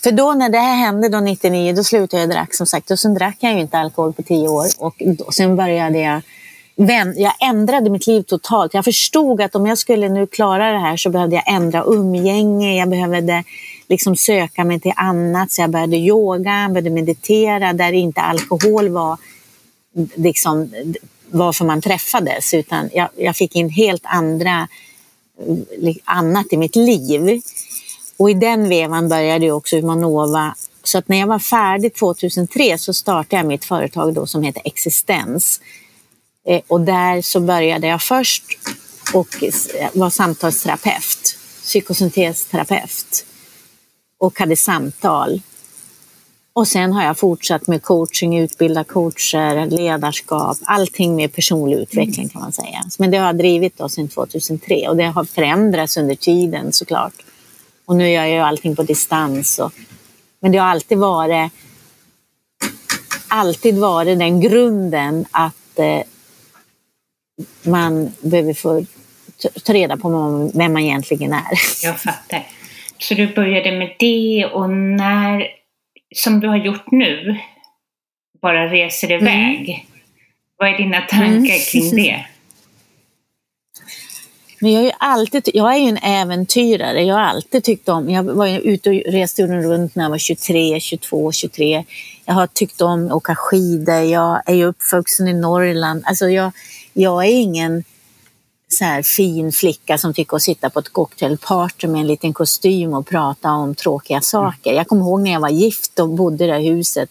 [0.02, 2.90] För då när det här hände, då 99, då slutade jag drack som sagt.
[2.90, 4.66] Och sen drack jag ju inte alkohol på tio år.
[4.78, 6.20] Och då, sen började jag...
[7.16, 8.74] Jag ändrade mitt liv totalt.
[8.74, 12.78] Jag förstod att om jag skulle nu klara det här så behövde jag ändra umgänge.
[12.78, 13.44] Jag behövde
[13.88, 15.52] liksom söka mig till annat.
[15.52, 19.18] Så jag började yoga, började meditera där inte alkohol var
[20.14, 20.74] liksom
[21.38, 22.54] varför man träffades.
[22.54, 24.68] Utan jag, jag fick in helt andra,
[26.04, 27.42] annat i mitt liv.
[28.16, 30.54] Och i den vevan började också Humanova.
[30.82, 34.62] Så att när jag var färdig 2003 så startade jag mitt företag då som heter
[34.64, 35.60] Existens.
[36.48, 38.44] Eh, och där så började jag först
[39.14, 39.28] och
[39.92, 43.24] var samtalsterapeut, psykosyntesterapeut
[44.18, 45.40] och hade samtal.
[46.56, 52.40] Och sen har jag fortsatt med coaching, utbilda coacher, ledarskap, allting med personlig utveckling kan
[52.40, 52.82] man säga.
[52.98, 57.12] Men det har jag drivit då sedan 2003 och det har förändrats under tiden såklart.
[57.84, 59.58] Och nu gör jag ju allting på distans.
[59.58, 59.72] Och,
[60.40, 61.52] men det har alltid varit,
[63.28, 66.00] alltid varit den grunden att eh,
[67.62, 68.84] man behöver få
[69.64, 70.08] ta reda på
[70.54, 71.58] vem man egentligen är.
[71.82, 72.46] Jag fattar.
[72.98, 75.56] Så du började med det och när,
[76.14, 77.40] som du har gjort nu,
[78.42, 79.68] bara reser iväg.
[79.68, 79.80] Mm.
[80.56, 81.60] Vad är dina tankar mm.
[81.72, 82.26] kring det?
[84.60, 87.02] Men jag, är ju alltid, jag är ju en äventyrare.
[87.02, 88.10] Jag har alltid tyckt om...
[88.10, 91.84] Jag var ute och reste jorden runt när jag var 23, 22, 23.
[92.24, 94.00] Jag har tyckt om att åka skidor.
[94.00, 96.02] Jag är ju uppvuxen i Norrland.
[96.06, 96.52] Alltså jag,
[96.92, 97.84] jag är ingen
[98.68, 102.94] så här fin flicka som tycker att sitta på ett cocktailparty med en liten kostym
[102.94, 104.72] och prata om tråkiga saker.
[104.72, 107.10] Jag kommer ihåg när jag var gift och bodde i det här huset.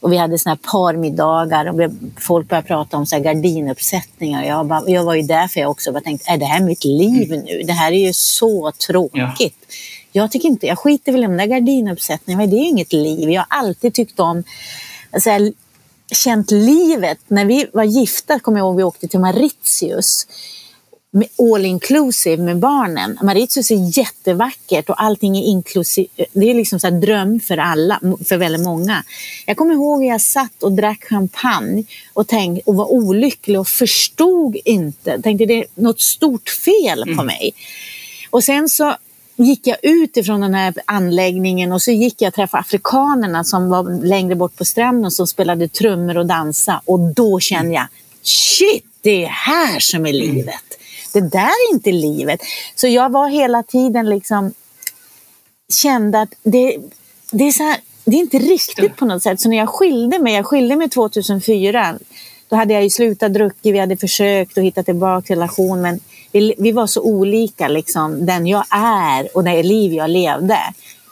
[0.00, 4.44] Och vi hade såna här parmiddagar och folk började prata om så här gardinuppsättningar.
[4.44, 7.30] Jag, bara, jag var ju därför jag också bara tänkte, är det här mitt liv
[7.30, 7.62] nu?
[7.62, 9.56] Det här är ju så tråkigt.
[9.68, 9.74] Ja.
[10.12, 13.30] Jag tycker inte, jag skiter väl i de där gardinuppsättningarna, det är ju inget liv.
[13.30, 14.44] Jag har alltid tyckt om,
[15.10, 15.30] alltså,
[16.12, 17.18] känt livet.
[17.28, 20.26] När vi var gifta kommer jag ihåg vi åkte till Mauritius
[21.38, 23.18] all inclusive med barnen.
[23.22, 26.08] Mauritius är jättevackert och allting är inklusive.
[26.32, 29.04] Det är liksom en dröm för alla, för väldigt många.
[29.46, 33.68] Jag kommer ihåg att jag satt och drack champagne och, tänkte, och var olycklig och
[33.68, 35.22] förstod inte.
[35.22, 37.26] Tänkte det är något stort fel på mm.
[37.26, 37.54] mig.
[38.30, 38.96] Och sen så
[39.36, 43.68] gick jag ut ifrån den här anläggningen och så gick jag och träffade afrikanerna som
[43.68, 47.86] var längre bort på stranden som spelade trummor och dansa och då kände jag
[48.22, 50.81] shit, det är här som är livet
[51.12, 52.40] det där är inte livet.
[52.74, 54.52] Så jag var hela tiden liksom
[55.72, 56.78] kände att det,
[57.32, 59.40] det är så här, det är inte riktigt på något sätt.
[59.40, 61.98] Så när jag skilde mig, jag skilde mig 2004,
[62.48, 66.00] då hade jag ju slutat druckit, vi hade försökt att hitta tillbaka till relation, men
[66.32, 70.58] vi, vi, var så olika, liksom, den jag är och det liv jag levde.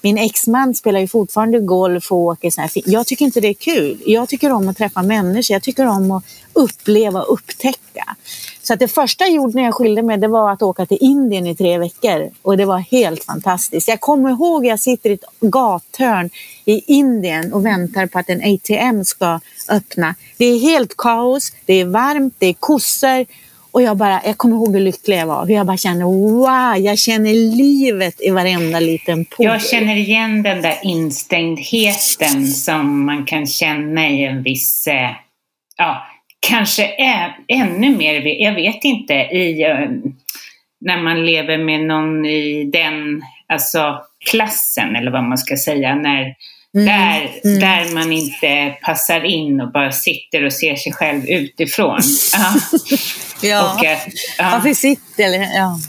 [0.02, 2.70] Min exman spelar ju fortfarande golf och åker så här.
[2.74, 4.02] Jag tycker inte det är kul.
[4.06, 5.54] Jag tycker om att träffa människor.
[5.54, 8.16] Jag tycker om att uppleva och upptäcka.
[8.62, 10.98] Så att det första jag gjorde när jag skilde mig det var att åka till
[11.00, 12.30] Indien i tre veckor.
[12.42, 13.88] Och det var helt fantastiskt.
[13.88, 16.30] Jag kommer ihåg att jag sitter i ett gathörn
[16.64, 20.14] i Indien och väntar på att en ATM ska öppna.
[20.36, 23.26] Det är helt kaos, det är varmt, det är kossor
[23.72, 25.50] och jag, bara, jag kommer ihåg hur lycklig jag var.
[25.50, 29.46] Jag bara kände wow, jag känner livet i varenda liten pool.
[29.46, 35.10] Jag känner igen den där instängdheten som man kan känna i en viss, eh,
[35.76, 36.06] ja,
[36.40, 36.84] kanske
[37.48, 39.90] ännu mer, jag vet inte, i, eh,
[40.80, 45.94] när man lever med någon i den, alltså klassen eller vad man ska säga.
[45.94, 46.34] När,
[46.74, 46.86] mm.
[46.86, 47.60] Där, mm.
[47.60, 52.00] där man inte passar in och bara sitter och ser sig själv utifrån.
[53.42, 53.96] ja, och, ja.
[54.38, 55.28] ja, vi sitter.
[55.56, 55.80] Ja.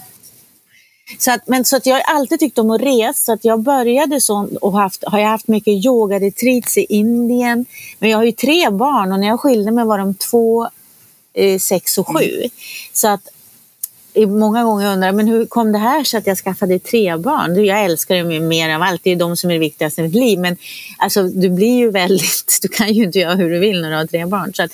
[1.17, 3.13] Så att, men, så att jag har alltid tyckt om att resa.
[3.13, 7.65] Så att jag började så och haft, har jag haft mycket yoga-retreats i Indien.
[7.99, 10.69] Men jag har ju tre barn och när jag skilde mig var de två,
[11.33, 12.35] eh, sex och sju.
[12.37, 12.49] Mm.
[12.93, 13.21] Så att
[14.15, 17.65] många gånger undrar men hur kom det här sig att jag skaffade tre barn?
[17.65, 20.15] Jag älskar dem mer av allt, det är de som är det viktigaste i mitt
[20.15, 20.39] liv.
[20.39, 20.57] Men
[20.97, 23.95] alltså, du blir ju väldigt, du kan ju inte göra hur du vill när du
[23.95, 24.53] har tre barn.
[24.53, 24.71] Så att,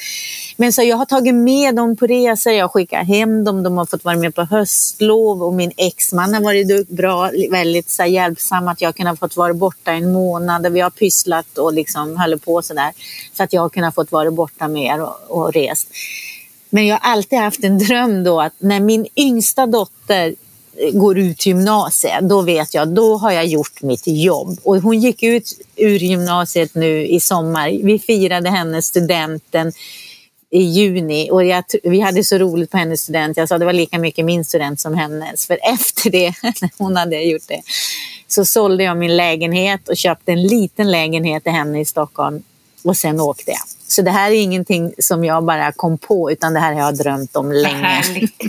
[0.58, 3.86] men så jag har tagit med dem på resor, jag skickar hem dem, de har
[3.86, 8.68] fått vara med på höstlov och min exman har varit bra, väldigt så här, hjälpsam
[8.68, 12.62] att jag kunnat fått vara borta en månad vi har pysslat och liksom höll på
[12.62, 12.92] sådär.
[13.34, 15.88] Så att jag har kunnat fått vara borta mer och, och rest.
[16.70, 20.36] Men jag har alltid haft en dröm då att när min yngsta dotter
[20.78, 24.60] eh, går ut gymnasiet, då vet jag, då har jag gjort mitt jobb.
[24.64, 27.70] Och hon gick ut ur gymnasiet nu i sommar.
[27.84, 29.72] Vi firade hennes studenten
[30.50, 33.38] i juni och jag, vi hade så roligt på hennes student.
[33.38, 35.48] Jag sa det var lika mycket min student som hennes.
[35.48, 37.62] För efter det, när hon hade gjort det,
[38.28, 42.44] så sålde jag min lägenhet och köpte en liten lägenhet till henne i Stockholm
[42.84, 43.60] och sen åkte jag.
[43.88, 46.98] Så det här är ingenting som jag bara kom på utan det här har jag
[46.98, 47.76] drömt om länge.
[47.76, 48.44] Härligt.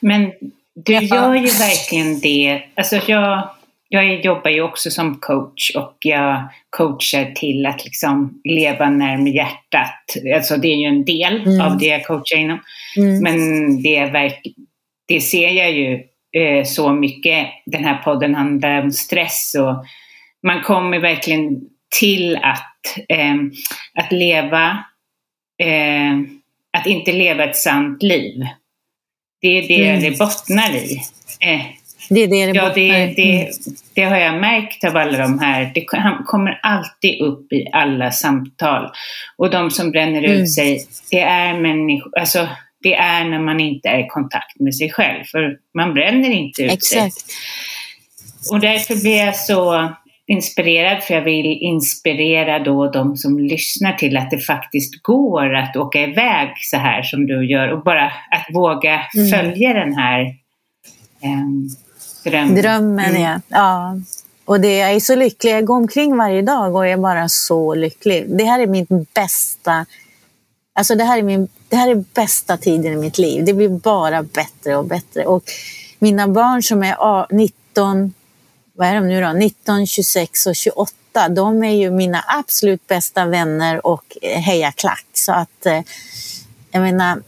[0.00, 0.32] Men
[0.74, 2.62] du gör ju verkligen det.
[2.74, 3.50] Alltså jag,
[3.88, 10.34] jag jobbar ju också som coach och jag coachar till att liksom leva närmare hjärtat.
[10.34, 11.60] Alltså det är ju en del mm.
[11.60, 12.58] av det jag coachar inom.
[12.96, 13.22] Mm.
[13.22, 13.36] Men
[13.82, 14.40] det, verk,
[15.08, 15.94] det ser jag ju
[16.36, 17.46] eh, så mycket.
[17.66, 19.84] Den här podden handlar om stress och
[20.46, 21.60] man kommer verkligen
[22.00, 22.73] till att
[23.08, 23.34] eh,
[23.94, 24.84] att leva,
[25.62, 26.12] eh,
[26.78, 28.46] att inte leva ett sant liv.
[29.40, 30.02] Det är det mm.
[30.02, 31.02] det bottnar i.
[31.40, 31.60] Eh,
[32.08, 33.52] det är det det ja, det, det, mm.
[33.94, 35.72] det, har jag märkt av alla de här.
[35.74, 35.84] Det
[36.26, 38.90] kommer alltid upp i alla samtal.
[39.36, 40.46] Och de som bränner ut mm.
[40.46, 42.48] sig, det är människor, alltså
[42.82, 45.24] det är när man inte är i kontakt med sig själv.
[45.24, 47.14] För man bränner inte ut Exakt.
[47.14, 47.34] sig.
[48.50, 49.92] Och därför blir jag så
[50.26, 55.76] inspirerad för jag vill inspirera då de som lyssnar till att det faktiskt går att
[55.76, 59.28] åka iväg så här som du gör och bara att våga mm.
[59.28, 60.20] följa den här
[61.20, 61.46] eh,
[62.24, 62.54] drömmen.
[62.54, 63.22] Drömmen mm.
[63.22, 63.40] ja.
[63.48, 63.96] ja.
[64.44, 67.74] Och det, jag är så lycklig, jag går omkring varje dag och är bara så
[67.74, 68.24] lycklig.
[68.38, 69.86] Det här är min bästa
[70.76, 73.44] Alltså det här, är min, det här är bästa tiden i mitt liv.
[73.44, 75.26] Det blir bara bättre och bättre.
[75.26, 75.42] Och
[75.98, 78.14] mina barn som är 19,
[78.76, 83.26] vad är de nu då, 19, 26 och 28, de är ju mina absolut bästa
[83.26, 85.06] vänner och hejaklack.
[85.12, 85.80] Så att, eh,
[86.70, 87.22] jag menar,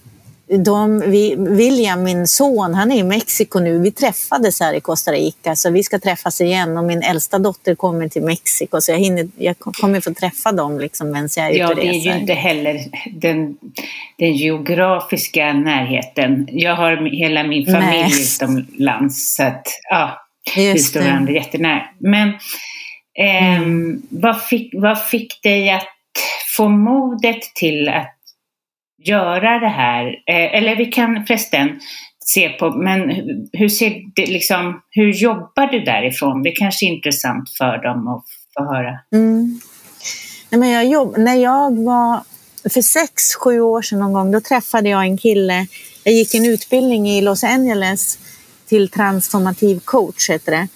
[0.49, 3.79] de, vi, William, min son, han är i Mexiko nu.
[3.79, 6.77] Vi träffades här i Costa Rica, så vi ska träffas igen.
[6.77, 10.81] Och min äldsta dotter kommer till Mexiko, så jag, hinner, jag kommer få träffa dem
[10.81, 12.81] liksom medan jag är ute Ja, det är ju inte heller
[13.13, 13.57] den,
[14.19, 16.49] den geografiska närheten.
[16.51, 18.23] Jag har hela min familj Nej.
[18.23, 20.26] utomlands, så att, ja,
[20.57, 21.83] vi står varandra jättenära.
[21.99, 22.29] Men
[23.19, 24.03] eh, mm.
[24.11, 25.89] vad, fick, vad fick dig att
[26.57, 28.17] få modet till att
[29.05, 30.07] göra det här?
[30.07, 31.81] Eh, eller vi kan förresten
[32.25, 33.11] se på, men
[33.53, 36.43] hur ser det liksom, hur jobbar du därifrån?
[36.43, 38.99] Det kanske är intressant för dem att få höra.
[39.13, 39.61] Mm.
[40.51, 42.21] Nej, men jag jobb, när jag var,
[42.71, 45.67] för sex, sju år sedan någon gång, då träffade jag en kille.
[46.05, 48.19] Jag gick en utbildning i Los Angeles
[48.66, 50.68] till transformativ coach, heter det,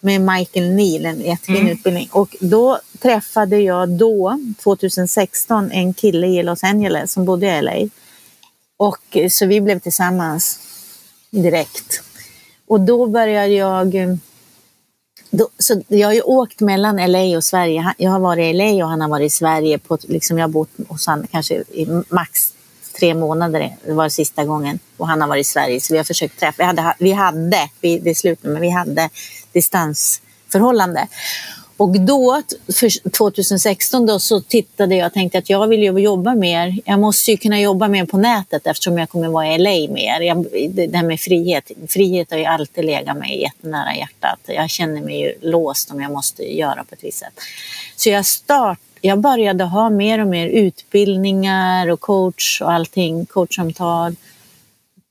[0.00, 1.72] med Michael Neal, en jättefin mm.
[1.72, 2.08] utbildning.
[2.12, 7.88] Och då träffade jag då, 2016, en kille i Los Angeles som bodde i LA.
[8.76, 10.58] Och så vi blev tillsammans
[11.30, 12.02] direkt.
[12.66, 14.18] Och då började jag
[15.30, 17.94] då, så jag har ju åkt mellan LA och Sverige.
[17.98, 19.78] Jag har varit i LA och han har varit i Sverige.
[19.78, 22.52] På, liksom jag har bott hos honom kanske i max
[22.98, 24.78] tre månader, det var sista gången.
[24.96, 26.56] Och han har varit i Sverige, så vi har försökt träffa.
[26.58, 29.10] Vi hade, vi hade vi, det är slut men vi hade
[29.52, 31.08] distansförhållande.
[31.78, 32.42] Och då,
[33.12, 36.80] 2016, då, så tittade jag och tänkte att jag vill ju jobba mer.
[36.84, 40.20] Jag måste ju kunna jobba mer på nätet eftersom jag kommer vara i LA mer.
[40.20, 41.70] Jag, det här med frihet.
[41.88, 44.38] Frihet har ju alltid legat mig jättenära hjärtat.
[44.46, 47.40] Jag känner mig ju låst om jag måste göra på ett visst sätt.
[47.96, 54.16] Så jag start, jag började ha mer och mer utbildningar och coach och allting, coachsamtal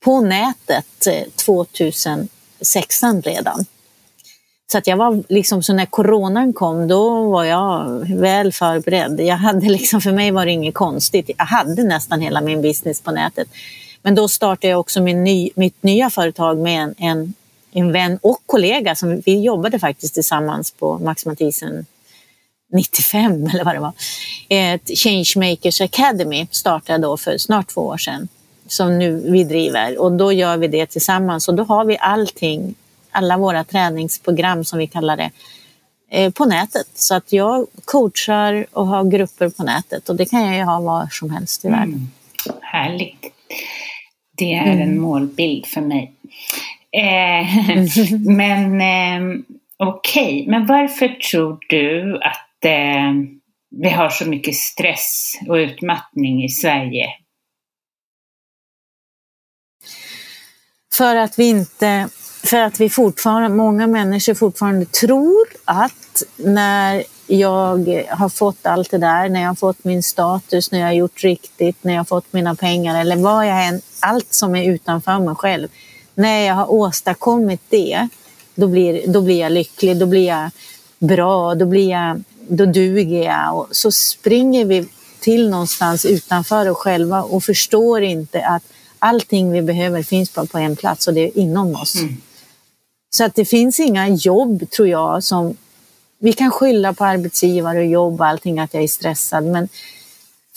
[0.03, 3.65] på nätet eh, 2016 redan.
[4.71, 9.19] Så att jag var liksom, så när coronan kom, då var jag väl förberedd.
[9.19, 11.29] Jag hade liksom, för mig var det inget konstigt.
[11.37, 13.47] Jag hade nästan hela min business på nätet.
[14.01, 17.33] Men då startade jag också min ny, mitt nya företag med en, en
[17.77, 18.95] en vän och kollega.
[18.95, 21.85] Som, vi jobbade faktiskt tillsammans på Max Mathisen
[22.73, 23.93] 95 eller vad det var.
[24.49, 28.27] Ett Changemakers Academy startade då för snart två år sedan
[28.67, 32.75] som nu vi driver och då gör vi det tillsammans och då har vi allting,
[33.11, 35.31] alla våra träningsprogram som vi kallar det,
[36.11, 36.87] eh, på nätet.
[36.93, 40.79] Så att jag coachar och har grupper på nätet och det kan jag ju ha
[40.79, 41.87] var som helst i världen.
[41.87, 42.07] Mm.
[42.61, 43.25] Härligt.
[44.37, 44.81] Det är mm.
[44.81, 46.13] en målbild för mig.
[46.91, 47.47] Eh,
[48.35, 49.39] men eh,
[49.77, 50.47] okej, okay.
[50.47, 53.13] men varför tror du att eh,
[53.69, 57.07] vi har så mycket stress och utmattning i Sverige?
[60.93, 62.09] För att vi inte,
[62.43, 68.97] för att vi fortfarande, många människor fortfarande tror att när jag har fått allt det
[68.97, 72.05] där, när jag har fått min status, när jag har gjort riktigt, när jag har
[72.05, 75.67] fått mina pengar eller vad jag än, allt som är utanför mig själv.
[76.15, 78.07] När jag har åstadkommit det,
[78.55, 80.49] då blir, då blir jag lycklig, då blir jag
[80.99, 83.57] bra, då, blir jag, då duger jag.
[83.57, 84.87] Och så springer vi
[85.19, 88.63] till någonstans utanför oss själva och förstår inte att
[88.99, 91.95] allting vi behöver finns bara på en plats och det är inom oss.
[91.95, 92.17] Mm.
[93.15, 95.57] Så att det finns inga jobb, tror jag, som...
[96.19, 99.43] Vi kan skylla på arbetsgivare och jobb och allting, att jag är stressad.
[99.43, 99.69] Men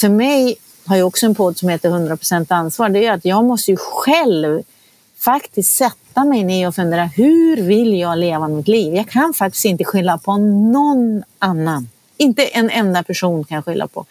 [0.00, 2.88] för mig har jag också en podd som heter 100% ansvar.
[2.88, 4.62] Det är att jag måste ju själv
[5.20, 8.94] faktiskt sätta mig ner och fundera, hur vill jag leva mitt liv?
[8.94, 11.88] Jag kan faktiskt inte skylla på någon annan.
[12.16, 14.06] Inte en enda person kan jag skylla på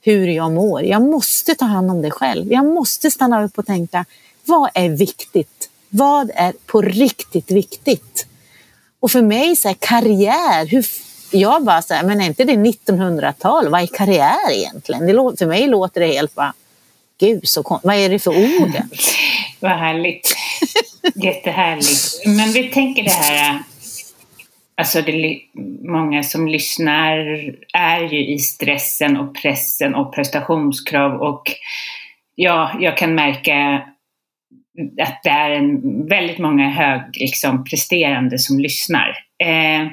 [0.00, 0.82] hur jag mår.
[0.82, 2.52] Jag måste ta hand om det själv.
[2.52, 4.04] Jag måste stanna upp och tänka,
[4.44, 5.70] vad är viktigt?
[5.88, 8.26] Vad är på riktigt viktigt?
[9.00, 10.86] Och för mig, så här, karriär, hur,
[11.30, 13.68] jag bara så här, men är inte det 1900-tal?
[13.68, 15.06] Vad är karriär egentligen?
[15.06, 16.52] Det, för mig låter det helt bara,
[17.18, 18.72] gud så vad är det för ord?
[19.60, 20.36] vad härligt.
[21.14, 22.26] Jättehärligt.
[22.26, 23.62] Men vi tänker det här
[24.78, 25.40] Alltså det,
[25.82, 27.16] många som lyssnar
[27.74, 31.42] är ju i stressen och pressen och prestationskrav och
[32.34, 33.82] ja, jag kan märka
[35.02, 39.08] att det är en, väldigt många högpresterande liksom, som lyssnar.
[39.44, 39.88] Eh,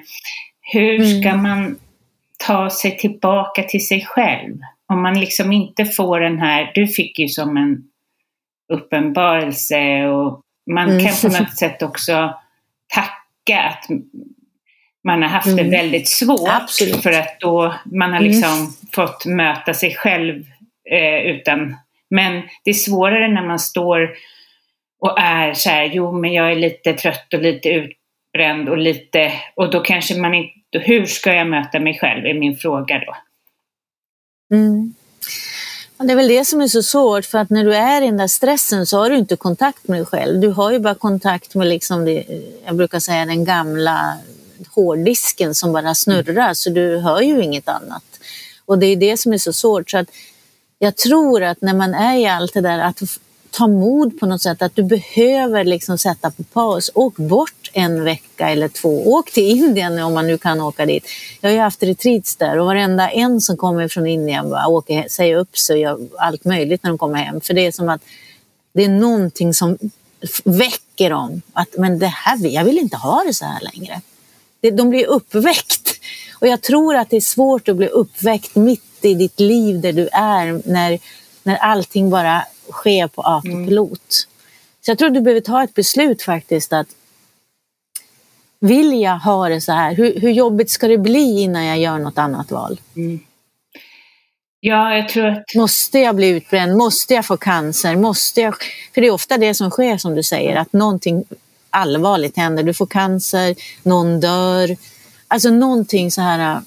[0.61, 1.43] hur ska mm.
[1.43, 1.79] man
[2.37, 4.57] ta sig tillbaka till sig själv?
[4.93, 7.83] Om man liksom inte får den här, du fick ju som en
[8.73, 11.05] uppenbarelse och man mm.
[11.05, 12.33] kan på något sätt också
[12.93, 13.85] tacka att
[15.03, 15.57] man har haft mm.
[15.57, 16.49] det väldigt svårt.
[16.49, 17.03] Absolut.
[17.03, 18.71] För att då man har liksom mm.
[18.93, 20.43] fått möta sig själv
[20.91, 21.75] eh, utan...
[22.09, 24.15] Men det är svårare när man står
[24.99, 29.33] och är så här, jo men jag är lite trött och lite utbränd och lite...
[29.55, 30.55] Och då kanske man inte...
[30.71, 33.15] Hur ska jag möta mig själv är min fråga då.
[34.55, 34.93] Mm.
[35.97, 38.17] Det är väl det som är så svårt för att när du är i den
[38.17, 40.39] där stressen så har du inte kontakt med dig själv.
[40.39, 42.25] Du har ju bara kontakt med liksom det,
[42.65, 44.17] jag brukar säga den gamla
[44.75, 48.03] hårddisken som bara snurrar så du hör ju inget annat.
[48.65, 49.89] Och det är det som är så svårt.
[49.89, 50.07] Så att
[50.79, 53.01] jag tror att när man är i allt det där, att
[53.51, 56.91] ta mod på något sätt, att du behöver liksom sätta på paus.
[56.93, 59.13] Åk bort en vecka eller två.
[59.13, 61.07] Åk till Indien om man nu kan åka dit.
[61.41, 65.05] Jag har ju haft retreats där och varenda en som kommer från Indien bara åker,
[65.09, 67.41] säger upp sig och gör allt möjligt när de kommer hem.
[67.41, 68.01] För det är som att
[68.73, 69.77] det är någonting som
[70.43, 71.41] väcker dem.
[71.53, 74.01] Att men det här, jag vill inte ha det så här längre
[74.71, 75.99] de blir uppväckt.
[76.39, 79.93] Och jag tror att det är svårt att bli uppväckt mitt i ditt liv där
[79.93, 80.99] du är när,
[81.43, 83.89] när allting bara sker på autopilot.
[83.89, 84.31] Mm.
[84.81, 86.87] Så jag tror du behöver ta ett beslut faktiskt att
[88.67, 89.95] vill jag ha det så här?
[89.95, 92.79] Hur, hur jobbigt ska det bli innan jag gör något annat val?
[92.95, 93.19] Mm.
[94.59, 95.55] Ja, jag tror att...
[95.55, 96.77] Måste jag bli utbränd?
[96.77, 97.95] Måste jag få cancer?
[97.95, 98.55] Måste jag...
[98.93, 101.23] För det är ofta det som sker som du säger, att någonting
[101.69, 102.63] allvarligt händer.
[102.63, 104.77] Du får cancer, någon dör.
[105.27, 106.61] Alltså någonting så här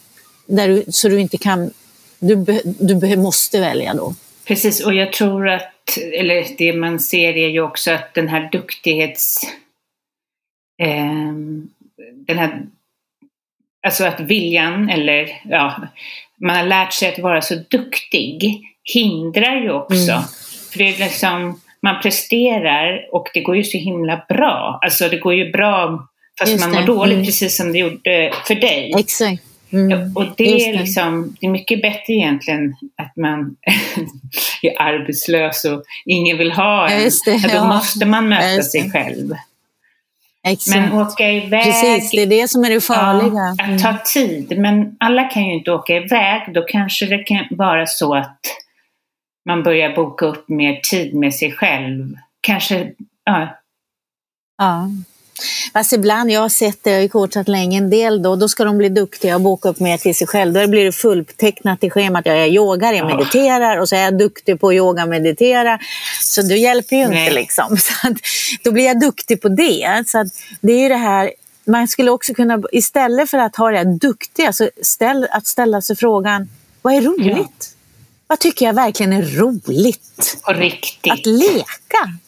[0.46, 1.70] där du, så du inte kan,
[2.18, 2.36] du,
[2.80, 4.14] du måste välja då.
[4.44, 8.48] Precis, och jag tror att, eller det man ser är ju också att den här
[8.52, 9.44] duktighets...
[10.82, 11.32] Eh,
[12.28, 12.62] den här,
[13.86, 15.88] alltså att viljan, eller ja,
[16.40, 18.62] man har lärt sig att vara så duktig
[18.94, 20.12] hindrar ju också.
[20.12, 20.22] Mm.
[20.70, 24.78] För det är liksom, man presterar och det går ju så himla bra.
[24.82, 26.08] Alltså det går ju bra
[26.38, 26.86] fast Just man mår det.
[26.86, 27.26] dåligt mm.
[27.26, 28.94] precis som det gjorde för dig.
[28.98, 29.42] Exakt.
[29.72, 30.16] Mm.
[30.16, 33.56] Och det är, liksom, det är mycket bättre egentligen att man
[34.62, 37.10] är arbetslös och ingen vill ha en.
[37.24, 37.64] Det, då ja.
[37.64, 39.34] måste man möta sig själv.
[40.48, 40.76] Exakt.
[40.76, 41.64] Men åka iväg.
[41.64, 43.54] Precis, det är det som är det farliga.
[43.58, 44.00] Ja, att ta mm.
[44.14, 44.58] tid.
[44.58, 46.54] Men alla kan ju inte åka iväg.
[46.54, 48.40] Då kanske det kan vara så att
[49.48, 52.14] man börjar boka upp mer tid med sig själv.
[52.40, 52.92] Kanske,
[53.24, 53.48] ja.
[54.58, 54.88] Ja.
[55.72, 58.48] Fast ibland, jag har sett det, jag har ju coachat länge, en del då, då
[58.48, 60.52] ska de bli duktiga och boka upp mer till sig själv.
[60.52, 62.26] Då blir det fulltecknat i schemat.
[62.26, 65.78] Jag är yogar, jag mediterar och så är jag duktig på yoga och meditera.
[66.20, 67.20] Så det hjälper ju Nej.
[67.20, 67.76] inte liksom.
[67.76, 68.14] Så att,
[68.62, 70.04] då blir jag duktig på det.
[70.06, 70.28] Så att,
[70.60, 71.30] det är ju det här,
[71.64, 75.80] man skulle också kunna, istället för att ha det här duktiga, så ställ, att ställa
[75.80, 76.48] sig frågan,
[76.82, 77.36] vad är roligt?
[77.58, 77.74] Ja.
[78.26, 80.38] Vad tycker jag verkligen är roligt?
[80.42, 81.12] På riktigt.
[81.12, 82.18] Att leka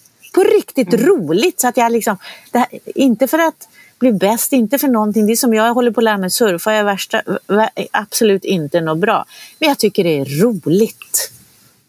[0.41, 1.07] på riktigt mm.
[1.07, 1.61] roligt.
[1.61, 2.17] Så att jag liksom,
[2.55, 3.69] här, inte för att
[3.99, 5.27] bli bäst, inte för någonting.
[5.27, 7.23] Det är som jag håller på att lära mig surfa, jag är värsta,
[7.91, 9.25] absolut inte något bra.
[9.59, 11.33] Men jag tycker det är roligt.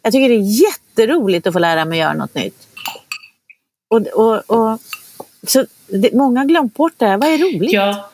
[0.03, 2.67] Jag tycker det är jätteroligt att få lära mig göra något nytt.
[3.89, 4.79] Och, och, och
[5.47, 7.17] så det, många har glömt bort det här.
[7.17, 7.73] Vad är roligt?
[7.73, 8.11] Ja,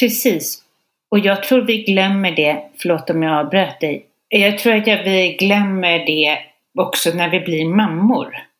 [0.00, 0.62] precis.
[1.08, 4.06] Och jag tror vi glömmer det, förlåt om jag avbröt dig.
[4.28, 6.38] Jag tror att vi glömmer det
[6.78, 8.51] också när vi blir mammor.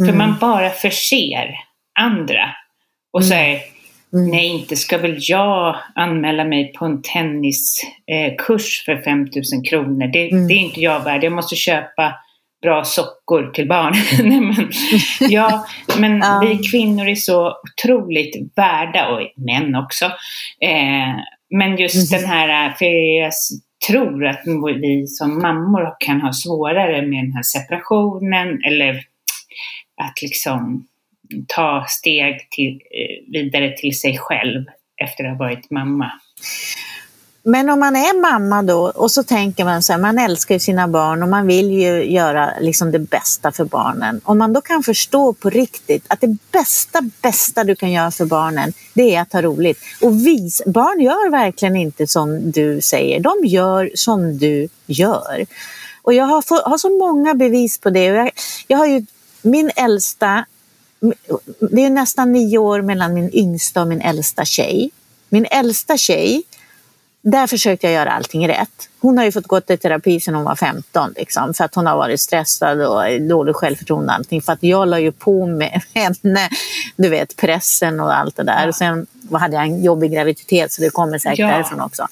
[0.00, 0.10] Mm.
[0.10, 1.54] För man bara förser
[2.00, 2.54] andra
[3.12, 3.28] och mm.
[3.28, 3.60] säger
[4.12, 4.30] mm.
[4.30, 10.06] nej, inte ska väl jag anmäla mig på en tenniskurs eh, för 5000 kronor.
[10.06, 10.48] Det, mm.
[10.48, 11.24] det, är inte jag värd.
[11.24, 12.14] Jag måste köpa
[12.62, 14.02] bra sockor till barnen.
[14.28, 14.70] nej, men,
[15.30, 15.66] ja,
[15.98, 16.42] men ja.
[16.42, 20.04] vi kvinnor är så otroligt värda, och män också.
[20.60, 21.14] Eh,
[21.54, 22.22] men just mm.
[22.22, 22.86] den här, för
[23.20, 23.32] jag
[23.88, 24.42] tror att
[24.82, 29.11] vi som mammor kan ha svårare med den här separationen eller
[30.02, 30.86] att liksom
[31.48, 34.64] ta steg till, eh, vidare till sig själv
[35.02, 36.12] efter att ha varit mamma.
[37.44, 40.58] Men om man är mamma då och så tänker man så här, man älskar ju
[40.58, 44.20] sina barn och man vill ju göra liksom det bästa för barnen.
[44.24, 48.24] Om man då kan förstå på riktigt att det bästa, bästa du kan göra för
[48.24, 49.78] barnen, det är att ha roligt.
[50.00, 55.46] Och vis, barn gör verkligen inte som du säger, de gör som du gör.
[56.02, 58.04] Och jag har, få, har så många bevis på det.
[58.04, 58.30] Jag,
[58.66, 59.06] jag har ju
[59.42, 60.44] min äldsta,
[61.60, 64.90] det är nästan nio år mellan min yngsta och min äldsta tjej.
[65.28, 66.42] Min äldsta tjej,
[67.22, 68.88] där försökte jag göra allting rätt.
[69.00, 71.86] Hon har ju fått gå till terapi sedan hon var 15 liksom, för att hon
[71.86, 74.42] har varit stressad och dålig självförtroende och allting.
[74.42, 76.48] För att jag la ju på med henne,
[76.96, 78.66] du vet pressen och allt det där.
[78.66, 78.72] Ja.
[78.72, 81.46] Sen hade jag en jobbig graviditet så det kommer säkert ja.
[81.46, 82.08] därifrån också.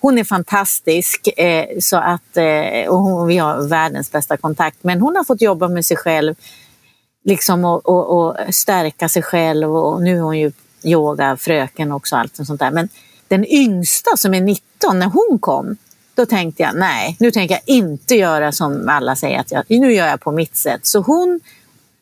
[0.00, 4.76] Hon är fantastisk eh, så att, eh, och hon, vi har världens bästa kontakt.
[4.80, 6.34] Men hon har fått jobba med sig själv
[7.24, 10.52] liksom och, och, och, stärka sig själv och nu är hon ju
[10.82, 12.70] yogafröken också allt sånt där.
[12.70, 12.88] Men
[13.28, 15.76] den yngsta som är 19, när hon kom,
[16.14, 19.92] då tänkte jag nej, nu tänker jag inte göra som alla säger att jag, nu
[19.92, 20.86] gör jag på mitt sätt.
[20.86, 21.40] Så hon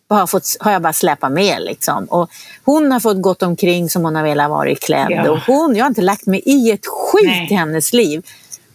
[0.08, 2.04] har, fått, har jag bara släpat med liksom.
[2.04, 2.30] Och
[2.64, 5.10] hon har fått gått omkring som hon har velat vara klädd.
[5.10, 5.30] Ja.
[5.30, 7.48] Och hon, jag har inte lagt mig i ett skit nej.
[7.50, 8.22] i hennes liv.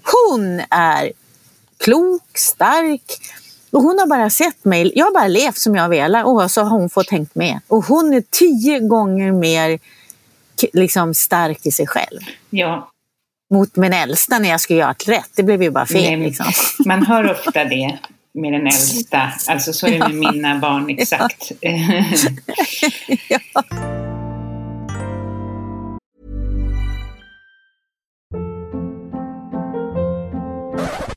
[0.04, 1.12] Hon är
[1.78, 3.20] klok, stark,
[3.72, 6.62] och hon har bara sett mig, jag har bara levt som jag velat och så
[6.62, 7.60] har hon fått hängt med.
[7.68, 9.80] Och hon är tio gånger mer
[10.74, 12.20] liksom, stark i sig själv.
[12.50, 12.90] Ja.
[13.54, 15.30] Mot min äldsta när jag skulle göra rätt.
[15.36, 16.02] Det blev ju bara fel.
[16.02, 16.46] Nej, liksom.
[16.86, 17.98] Man hör ofta det
[18.34, 19.32] med den äldsta.
[19.48, 21.52] Alltså så är det med mina barn exakt.
[23.30, 23.40] ja.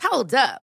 [0.02, 0.69] Hold up.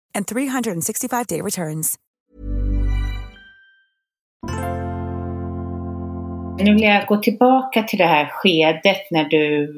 [0.15, 1.97] and 365-day returns.
[6.63, 9.73] Nu vill jag gå tillbaka till det här skedet när du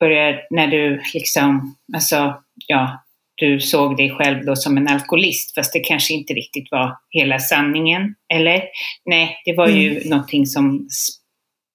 [0.00, 2.34] började, när du liksom, alltså,
[2.66, 3.02] ja,
[3.34, 7.38] du såg dig själv då som en alkoholist, fast det kanske inte riktigt var hela
[7.38, 8.62] sanningen, eller?
[9.04, 10.08] Nej, det var ju mm.
[10.08, 10.88] någonting som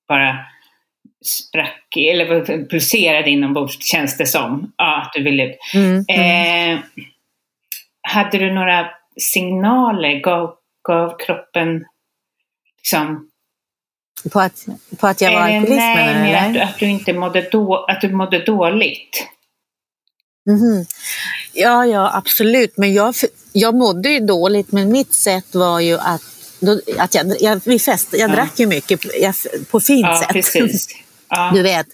[0.07, 0.38] bara
[1.25, 4.73] sprack, eller pulserade inombords, känns det som.
[4.77, 5.55] Ja, att du ville...
[5.73, 6.05] Mm.
[6.07, 6.77] mm.
[6.77, 6.84] Eh,
[8.02, 8.89] hade du några
[9.20, 10.22] signaler?
[10.22, 10.56] Gav,
[10.88, 11.86] gav kroppen
[12.78, 13.28] liksom...
[14.32, 14.66] På att,
[14.99, 16.60] på att jag var alkoholist Nej, du?
[16.60, 19.28] Att, att, du inte mådde, då, att du mådde dåligt.
[20.49, 20.86] Mm.
[21.54, 22.78] Ja, ja, absolut.
[22.78, 23.16] Men jag,
[23.54, 26.22] jag mådde ju dåligt, men mitt sätt var ju att,
[26.60, 28.36] då, att jag, jag, vi fest, jag ja.
[28.36, 29.36] drack ju mycket jag,
[29.72, 30.30] på fint ja, sätt.
[30.30, 30.88] Precis.
[31.34, 31.51] Ja.
[31.53, 31.88] Du vet,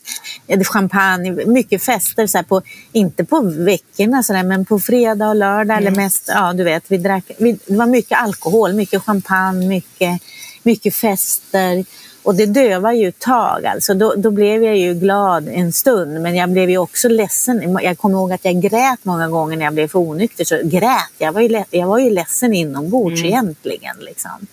[0.67, 2.61] champagne, mycket fester, så på,
[2.91, 5.77] inte på veckorna så där, men på fredag och lördag.
[5.77, 5.87] Mm.
[5.87, 10.21] Eller mest, ja, du vet, vi drack, vi, det var mycket alkohol, mycket champagne, mycket,
[10.63, 11.85] mycket fester.
[12.23, 13.65] Och det dövar ju ett tag.
[13.65, 13.93] Alltså.
[13.93, 17.77] Då, då blev jag ju glad en stund, men jag blev ju också ledsen.
[17.83, 20.45] Jag kommer ihåg att jag grät många gånger när jag blev för onykter.
[20.45, 21.13] Så grät.
[21.17, 23.33] Jag var ju, jag var ju ledsen inombords mm.
[23.33, 23.95] egentligen.
[23.99, 24.47] Liksom.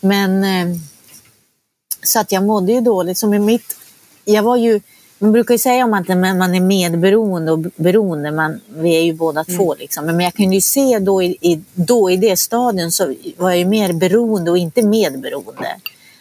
[0.00, 0.76] Men eh,
[2.02, 3.18] så att jag mådde ju dåligt.
[3.18, 3.76] Så med mitt,
[4.26, 4.80] jag var ju,
[5.18, 9.12] man brukar ju säga om att man är medberoende och beroende, man, vi är ju
[9.12, 9.58] båda mm.
[9.58, 9.74] två.
[9.74, 10.06] Liksom.
[10.06, 13.64] Men jag kunde ju se då i, då i det stadion så var jag ju
[13.64, 15.68] mer beroende och inte medberoende.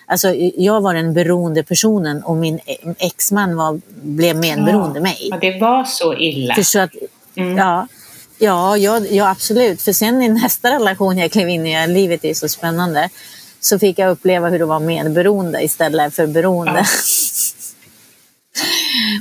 [0.08, 2.60] Alltså, jag var den beroende personen och min
[2.97, 5.28] exman var, blev medberoende ja, mig.
[5.32, 6.56] Ja, det var så illa?
[6.56, 6.91] För så att,
[7.36, 7.58] mm.
[7.58, 7.88] ja,
[8.39, 9.82] ja, ja, ja, absolut.
[9.82, 13.10] För sen i nästa relation jag klev in i, livet är så spännande,
[13.60, 16.80] så fick jag uppleva hur det var medberoende istället för beroende.
[16.80, 16.86] Ja.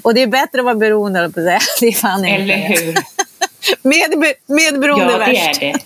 [0.03, 1.59] och det är bättre att vara beroende, på det.
[1.81, 2.95] det är fan Eller hur?
[3.83, 5.35] Med, medberoende ja, värst.
[5.35, 5.79] Ja, det är det.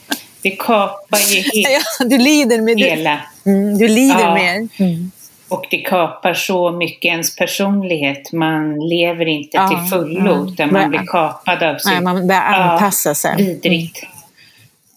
[0.42, 3.20] Det kapar ju helt, ja, du lider med hela.
[3.46, 4.34] Mm, du lider ja.
[4.34, 4.68] mer.
[4.76, 5.10] Mm.
[5.48, 8.32] Och det kapar så mycket ens personlighet.
[8.32, 10.48] Man lever inte ja, till fullo, mm.
[10.48, 11.92] utan man blir kapad av sin...
[11.92, 13.36] Nej, man börjar anpassa sig.
[13.36, 14.06] Vidrigt.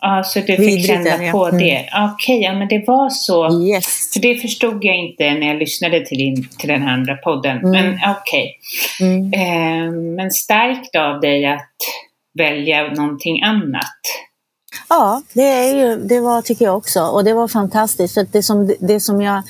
[0.01, 1.57] Ja, så du fick känna på mm.
[1.57, 1.89] det.
[1.93, 3.63] Okej, okay, ja, men det var så.
[3.67, 4.13] Yes.
[4.13, 7.57] För det förstod jag inte när jag lyssnade till, din, till den här andra podden.
[7.57, 7.71] Mm.
[7.71, 8.59] Men okej.
[8.99, 9.07] Okay.
[9.07, 9.33] Mm.
[9.33, 11.77] Eh, men starkt av dig att
[12.37, 14.01] välja någonting annat.
[14.89, 17.01] Ja, det, är ju, det var tycker jag också.
[17.01, 18.13] Och det var fantastiskt.
[18.13, 19.43] För det, som, det som jag,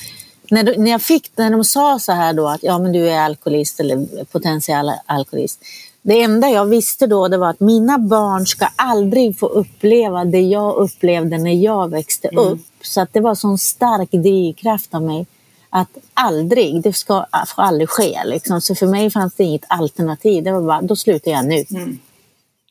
[0.49, 3.19] när, när jag fick, när de sa så här då att ja, men du är
[3.19, 5.59] alkoholist eller potentiell alkoholist.
[6.01, 10.41] Det enda jag visste då det var att mina barn ska aldrig få uppleva det
[10.41, 12.45] jag upplevde när jag växte mm.
[12.45, 12.67] upp.
[12.81, 15.25] Så att det var sån stark drivkraft av mig
[15.69, 17.25] att aldrig, det ska
[17.55, 18.17] får aldrig ske.
[18.25, 18.61] Liksom.
[18.61, 20.43] Så för mig fanns det inget alternativ.
[20.43, 21.63] Det var bara, då slutar jag nu.
[21.71, 21.99] Mm.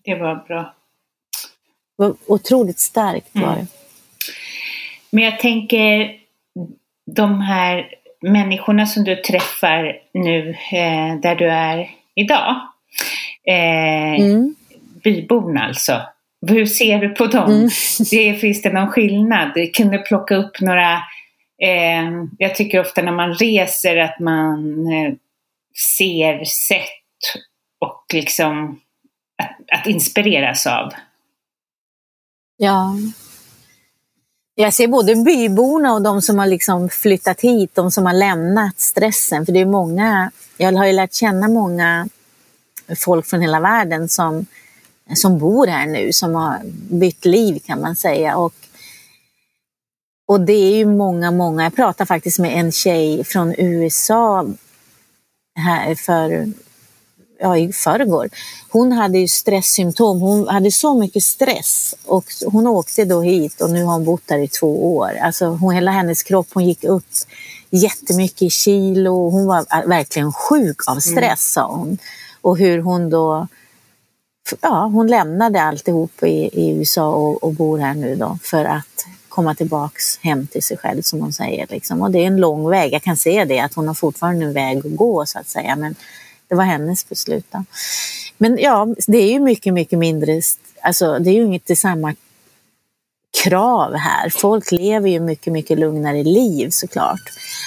[0.04, 0.74] Det var bra
[2.00, 3.52] var otroligt starkt var det.
[3.52, 3.66] Mm.
[5.10, 6.16] Men jag tänker
[7.06, 12.60] de här människorna som du träffar nu eh, där du är idag.
[13.50, 14.54] Eh, mm.
[15.04, 16.02] Byborna alltså.
[16.46, 17.50] Hur ser du på dem?
[17.50, 17.68] Mm.
[18.10, 19.52] Det, finns det någon skillnad?
[19.54, 20.92] Du kunde plocka upp några
[21.62, 22.04] eh,
[22.38, 25.14] jag tycker ofta när man reser att man eh,
[25.98, 27.40] ser sätt
[27.80, 28.80] och liksom
[29.42, 30.92] att, att inspireras av.
[32.56, 32.94] Ja.
[34.54, 38.80] Jag ser både byborna och de som har liksom flyttat hit, de som har lämnat
[38.80, 39.46] stressen.
[39.46, 42.08] För det är många, jag har ju lärt känna många
[42.96, 44.46] folk från hela världen som,
[45.14, 46.60] som bor här nu, som har
[46.90, 48.36] bytt liv kan man säga.
[48.36, 48.54] Och,
[50.26, 51.62] och det är ju många, många.
[51.62, 54.46] Jag pratade faktiskt med en tjej från USA
[55.56, 56.52] här för
[57.40, 58.28] ja, i förrgår.
[58.68, 60.20] Hon hade ju stresssymptom.
[60.20, 64.22] Hon hade så mycket stress och hon åkte då hit och nu har hon bott
[64.26, 65.18] där i två år.
[65.22, 67.04] Alltså hon, hela hennes kropp, hon gick upp
[67.70, 69.30] jättemycket i kilo.
[69.30, 71.36] Hon var verkligen sjuk av stress mm.
[71.36, 71.98] sa hon.
[72.40, 73.46] Och hur hon då
[74.60, 79.06] Ja, hon lämnade alltihop i, i USA och, och bor här nu då för att
[79.28, 81.66] komma tillbaks hem till sig själv som hon säger.
[81.70, 82.02] Liksom.
[82.02, 82.92] Och det är en lång väg.
[82.92, 85.76] Jag kan se det att hon har fortfarande en väg att gå så att säga.
[85.76, 85.94] Men
[86.48, 87.46] det var hennes beslut.
[87.50, 87.64] Då.
[88.38, 90.40] Men ja, det är ju mycket, mycket mindre,
[90.82, 92.14] alltså det är ju inte samma
[93.44, 94.30] krav här.
[94.30, 97.20] Folk lever ju mycket, mycket lugnare liv såklart.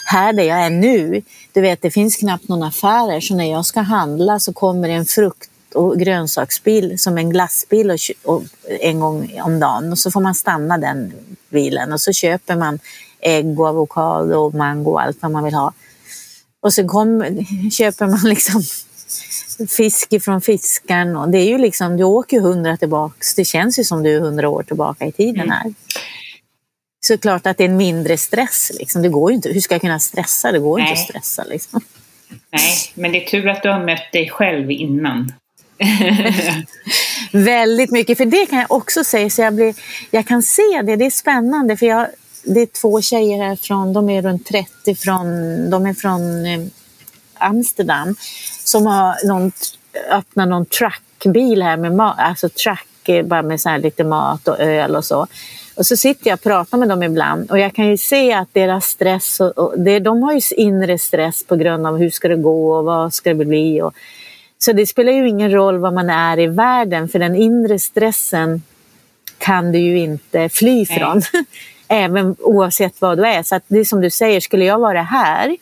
[0.06, 3.66] Här där jag är nu, du vet det finns knappt någon affärer så när jag
[3.66, 8.44] ska handla så kommer en frukt och grönsaksbil som en glassbil och, och,
[8.82, 11.14] en gång om dagen och så får man stanna den
[11.50, 12.80] bilen och så köper man
[13.20, 15.74] ägg och avokado och mango och allt vad man vill ha.
[16.62, 17.24] Och så kom,
[17.72, 18.62] köper man liksom
[19.70, 21.16] fisk ifrån fiskaren.
[21.18, 23.36] Och det är ju liksom, du åker hundra tillbaks.
[23.36, 25.50] Det känns ju som du är hundra år tillbaka i tiden mm.
[25.50, 25.62] här.
[25.62, 25.76] Mm.
[27.06, 28.72] Såklart att det är en mindre stress.
[28.80, 29.02] Liksom.
[29.02, 29.50] Det går ju inte.
[29.50, 30.52] Hur ska jag kunna stressa?
[30.52, 30.90] Det går Nej.
[30.90, 31.44] inte att stressa.
[31.44, 31.82] Liksom.
[32.52, 35.34] Nej, men det är tur att du har mött dig själv innan.
[37.32, 39.30] Väldigt mycket, för det kan jag också säga.
[39.30, 39.76] Så jag, blir,
[40.12, 41.78] jag kan se det, det är spännande.
[41.78, 42.08] För jag,
[42.44, 45.26] det är två tjejer härifrån, de är runt 30, från,
[45.70, 46.60] de är från eh,
[47.44, 48.16] Amsterdam,
[48.64, 49.52] som har någon,
[50.12, 54.48] öppnat någon truckbil här med mat, alltså truck eh, bara med så här lite mat
[54.48, 55.28] och öl och så.
[55.76, 58.54] Och så sitter jag och pratar med dem ibland och jag kan ju se att
[58.54, 62.28] deras stress, och, och det, de har ju inre stress på grund av hur ska
[62.28, 63.82] det gå och vad ska det bli.
[63.82, 63.94] Och,
[64.58, 68.62] så det spelar ju ingen roll var man är i världen för den inre stressen
[69.38, 71.22] kan du ju inte fly från.
[71.88, 73.44] Även oavsett vad du är.
[73.44, 75.58] Så det är som du säger, skulle jag vara här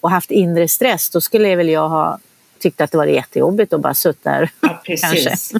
[0.00, 2.18] och haft inre stress då skulle väl jag ha
[2.58, 4.50] tyckt att det var jättejobbigt att bara sitta där.
[4.60, 5.52] Ja, precis.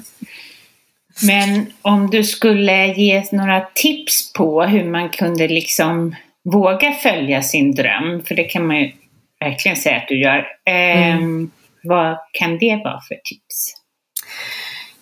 [1.23, 7.75] Men om du skulle ge några tips på hur man kunde liksom våga följa sin
[7.75, 8.91] dröm, för det kan man ju
[9.39, 10.47] verkligen säga att du gör.
[10.65, 11.43] Mm.
[11.43, 11.49] Eh,
[11.83, 13.75] vad kan det vara för tips?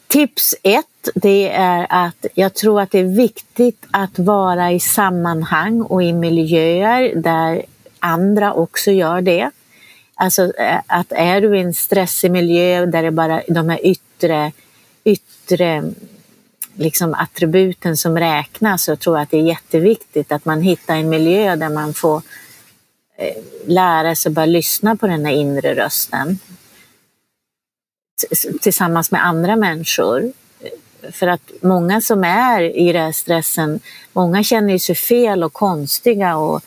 [0.07, 5.81] Tips ett, det är att jag tror att det är viktigt att vara i sammanhang
[5.81, 7.63] och i miljöer där
[8.03, 9.51] andra också gör det.
[10.15, 14.51] Alltså eh, att är du i en stressig miljö där det bara de här yttre,
[15.03, 15.83] yttre
[16.75, 21.09] liksom attributen som räknas så tror jag att det är jätteviktigt att man hittar en
[21.09, 22.21] miljö där man får
[23.17, 26.39] eh, lära sig att bara lyssna på den här inre rösten
[28.61, 30.31] tillsammans med andra människor.
[31.11, 33.79] För att många som är i den här stressen,
[34.13, 36.63] många känner sig fel och konstiga och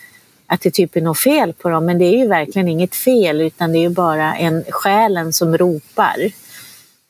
[0.47, 1.87] att det typ är något fel på dem.
[1.87, 5.59] Men det är ju verkligen inget fel utan det är ju bara en själen som
[5.59, 6.31] ropar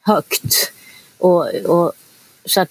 [0.02, 0.72] högt.
[1.18, 1.92] Och, och,
[2.44, 2.70] så att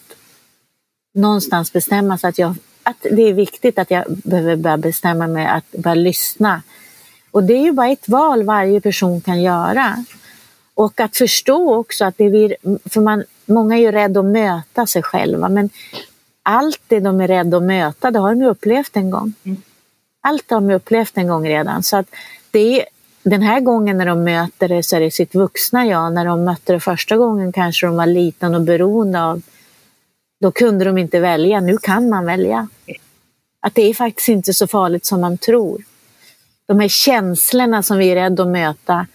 [1.13, 5.45] någonstans bestämma sig att, jag, att det är viktigt att jag behöver börja bestämma mig
[5.45, 6.61] att börja lyssna.
[7.31, 10.05] Och det är ju bara ett val varje person kan göra.
[10.73, 12.55] Och att förstå också att det blir,
[12.85, 15.69] för man, många är ju rädda att möta sig själva men
[16.43, 19.33] allt det de är rädda att möta det har de ju upplevt en gång.
[19.43, 19.61] Mm.
[20.27, 21.83] Allt har de upplevt en gång redan.
[21.83, 22.05] Så att
[22.51, 22.85] det är,
[23.23, 26.13] den här gången när de möter det så är det sitt vuxna jag.
[26.13, 29.41] När de mötte det första gången kanske de var liten och beroende av
[30.41, 31.59] då kunde de inte välja.
[31.59, 32.67] Nu kan man välja.
[33.59, 35.83] Att det är faktiskt inte så farligt som man tror.
[36.65, 39.07] De här känslorna som vi är rädda att möta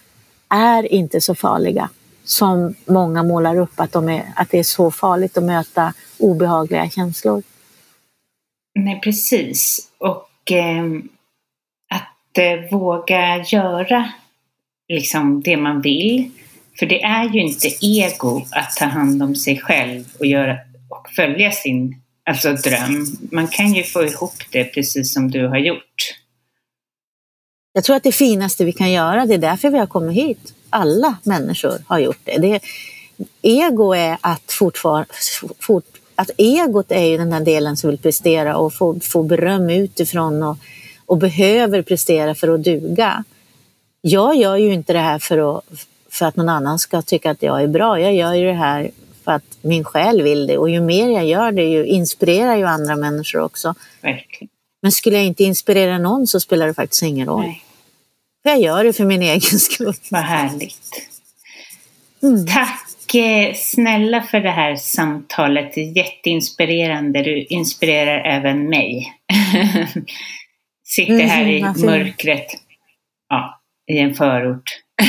[0.49, 1.89] är inte så farliga
[2.23, 6.89] som många målar upp att, de är, att det är så farligt att möta obehagliga
[6.89, 7.43] känslor.
[8.75, 9.89] Nej, precis.
[9.97, 10.83] Och Eh,
[11.89, 14.11] att eh, våga göra
[14.87, 16.31] liksom det man vill.
[16.79, 20.57] För det är ju inte ego att ta hand om sig själv och, göra,
[20.89, 23.05] och följa sin alltså dröm.
[23.31, 26.17] Man kan ju få ihop det precis som du har gjort.
[27.73, 30.53] Jag tror att det finaste vi kan göra, det är därför vi har kommit hit.
[30.69, 32.37] Alla människor har gjort det.
[32.37, 32.59] det
[33.41, 35.07] ego är att fortfarande
[35.59, 35.90] fort,
[36.21, 40.43] att egot är ju den där delen som vill prestera och få, få beröm utifrån
[40.43, 40.57] och,
[41.05, 43.23] och behöver prestera för att duga.
[44.01, 45.63] Jag gör ju inte det här för att,
[46.09, 47.99] för att någon annan ska tycka att jag är bra.
[47.99, 48.91] Jag gör ju det här
[49.23, 52.65] för att min själ vill det och ju mer jag gör det ju inspirerar ju
[52.65, 53.75] andra människor också.
[54.01, 54.49] Verkligen.
[54.81, 57.41] Men skulle jag inte inspirera någon så spelar det faktiskt ingen roll.
[57.41, 57.63] Nej.
[58.43, 59.93] För jag gör det för min egen skull.
[60.09, 61.07] Vad härligt.
[62.23, 62.47] Mm.
[62.47, 62.90] Tack
[63.55, 65.77] snälla för det här samtalet.
[65.77, 67.23] Jätteinspirerande.
[67.23, 69.13] Du inspirerar även mig.
[70.83, 72.47] Sitter här i mörkret.
[73.29, 74.63] Ja, i en förort.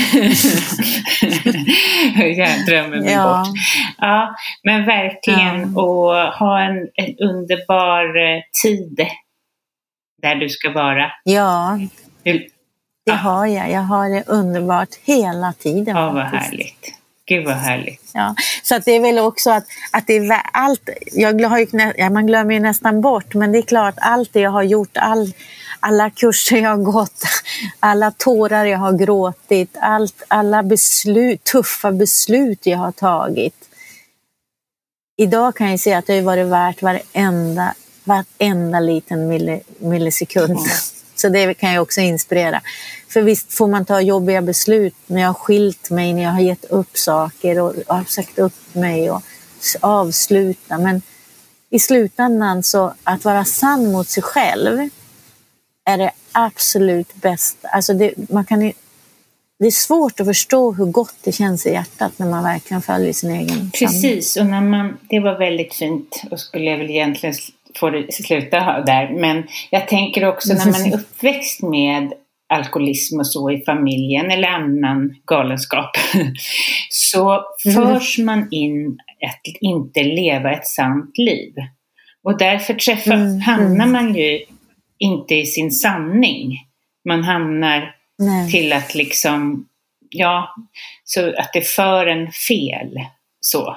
[2.14, 3.44] jag drömmer mig ja.
[3.46, 3.56] bort.
[3.98, 5.72] Ja, men verkligen.
[5.74, 5.82] Ja.
[5.82, 9.06] Och ha en, en underbar eh, tid
[10.22, 11.12] där du ska vara.
[11.24, 11.78] Ja,
[12.24, 12.48] det
[13.04, 13.14] ja.
[13.14, 13.70] har jag.
[13.70, 15.96] Jag har det underbart hela tiden.
[15.96, 17.01] Ja, vad härligt.
[17.32, 18.10] Gud vad härligt.
[18.14, 21.66] Ja, så att det är väl också att, att det är allt, jag har ju,
[21.96, 24.96] ja, man glömmer ju nästan bort, men det är klart allt det jag har gjort,
[24.96, 25.32] all,
[25.80, 27.22] alla kurser jag har gått,
[27.80, 33.68] alla tårar jag har gråtit, allt, alla beslut, tuffa beslut jag har tagit.
[35.16, 37.74] Idag kan jag säga att det har varit värt varenda
[38.04, 39.28] varenda liten
[39.78, 40.50] millisekund.
[40.50, 40.70] Mm.
[41.14, 42.60] Så det kan ju också inspirera.
[43.12, 46.40] För visst får man ta jobbiga beslut när jag har skilt mig, när jag har
[46.40, 49.22] gett upp saker och har sagt upp mig och
[49.80, 50.78] avsluta.
[50.78, 51.02] Men
[51.70, 54.88] i slutändan så att vara sann mot sig själv
[55.84, 57.68] är det absolut bästa.
[57.68, 58.72] Alltså det, man kan
[59.58, 63.12] det är svårt att förstå hur gott det känns i hjärtat när man verkligen följer
[63.12, 67.34] sin egen Precis, och när man, det var väldigt fint och skulle jag väl egentligen
[67.74, 69.10] få det sluta där.
[69.20, 72.12] Men jag tänker också när man är uppväxt med
[72.52, 75.90] alkoholism och så i familjen eller annan galenskap
[76.90, 77.74] så mm.
[77.74, 81.54] förs man in att inte leva ett sant liv.
[82.24, 83.40] Och därför träffar, mm.
[83.40, 83.92] hamnar mm.
[83.92, 84.40] man ju
[84.98, 86.58] inte i sin sanning.
[87.08, 88.50] Man hamnar Nej.
[88.50, 89.68] till att liksom,
[90.08, 90.54] ja,
[91.04, 92.98] så att det för en fel.
[93.40, 93.76] Så.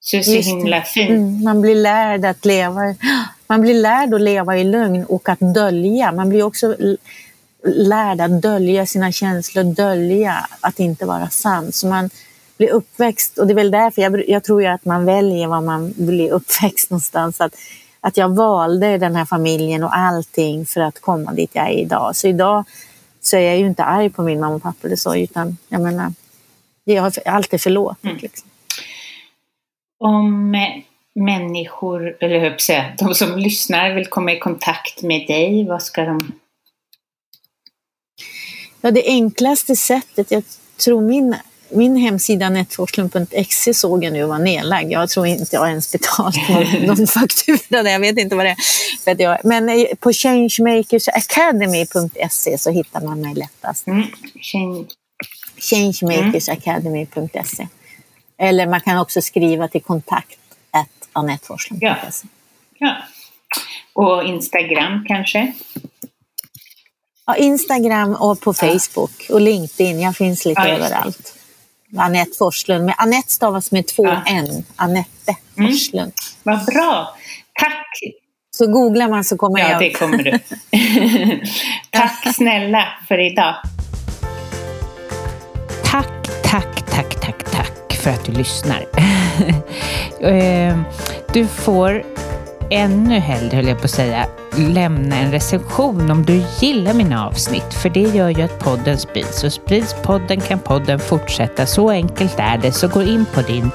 [0.00, 1.10] Så det är så Just himla fint.
[1.10, 2.80] Mm, man blir lärd att leva,
[3.46, 6.12] man blir lärd att leva i lögn och att dölja.
[6.12, 6.76] Man blir också
[7.64, 11.72] lärd att dölja sina känslor, dölja att inte vara sann.
[11.72, 12.10] Så man
[12.56, 15.94] blir uppväxt, och det är väl därför jag, jag tror att man väljer var man
[15.96, 17.40] blir uppväxt någonstans.
[17.40, 17.54] Att,
[18.00, 22.16] att jag valde den här familjen och allting för att komma dit jag är idag.
[22.16, 22.64] Så idag
[23.20, 25.80] så är jag ju inte arg på min mamma och pappa eller så, utan jag
[25.80, 26.12] menar,
[26.84, 28.04] jag har alltid förlåtit.
[28.04, 28.16] Mm.
[28.16, 28.48] Liksom.
[29.98, 30.56] Om
[31.14, 36.04] människor, eller hur säga, de som lyssnar vill komma i kontakt med dig, vad ska
[36.04, 36.32] de
[38.84, 40.42] Ja, det enklaste sättet, jag
[40.84, 41.36] tror min,
[41.70, 44.90] min hemsida netforslund.se såg jag nu var nedlagd.
[44.90, 48.56] Jag tror inte jag ens betalt någon, någon faktura där, jag vet inte vad det
[49.06, 49.46] är.
[49.46, 53.86] Men eh, på changemakersacademy.se så hittar man mig lättast.
[53.86, 54.06] Mm.
[54.40, 54.86] Change.
[55.58, 57.68] Changemakersacademy.se
[58.38, 60.38] Eller man kan också skriva till kontakt
[61.12, 61.86] anetteforslund.se.
[61.86, 61.96] Ja.
[62.78, 62.96] ja.
[63.92, 65.52] Och Instagram kanske?
[67.26, 70.00] Ja, Instagram och på Facebook och LinkedIn.
[70.00, 71.34] Jag finns lite ja, överallt.
[71.96, 72.84] Anette Forslund.
[72.84, 74.22] Men Anette stavas med två ja.
[74.26, 74.64] N.
[74.76, 75.70] Anette mm.
[75.70, 76.12] Forslund.
[76.42, 77.14] Vad bra.
[77.60, 77.86] Tack.
[78.56, 80.38] Så googlar man så kommer ja, jag Ja, det kommer du.
[81.90, 83.54] tack snälla för idag.
[85.84, 88.86] Tack, tack, tack, tack, tack för att du lyssnar.
[90.20, 90.78] Eh,
[91.32, 92.04] du får
[92.70, 94.26] ännu hellre, höll jag på att säga,
[94.58, 99.44] lämna en recension om du gillar mina avsnitt, för det gör ju att podden sprids.
[99.44, 101.66] Och sprids podden kan podden fortsätta.
[101.66, 102.72] Så enkelt är det.
[102.72, 103.70] Så gå in på din,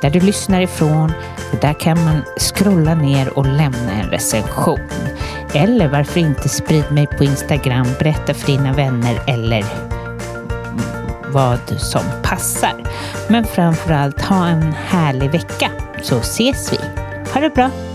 [0.00, 1.12] där du lyssnar ifrån,
[1.52, 4.90] och där kan man scrolla ner och lämna en recension.
[5.54, 9.64] Eller varför inte sprid mig på Instagram, berätta för dina vänner eller
[11.32, 12.74] vad som passar.
[13.28, 15.70] Men framförallt ha en härlig vecka
[16.02, 16.78] så ses vi.
[17.34, 17.91] Ha det bra!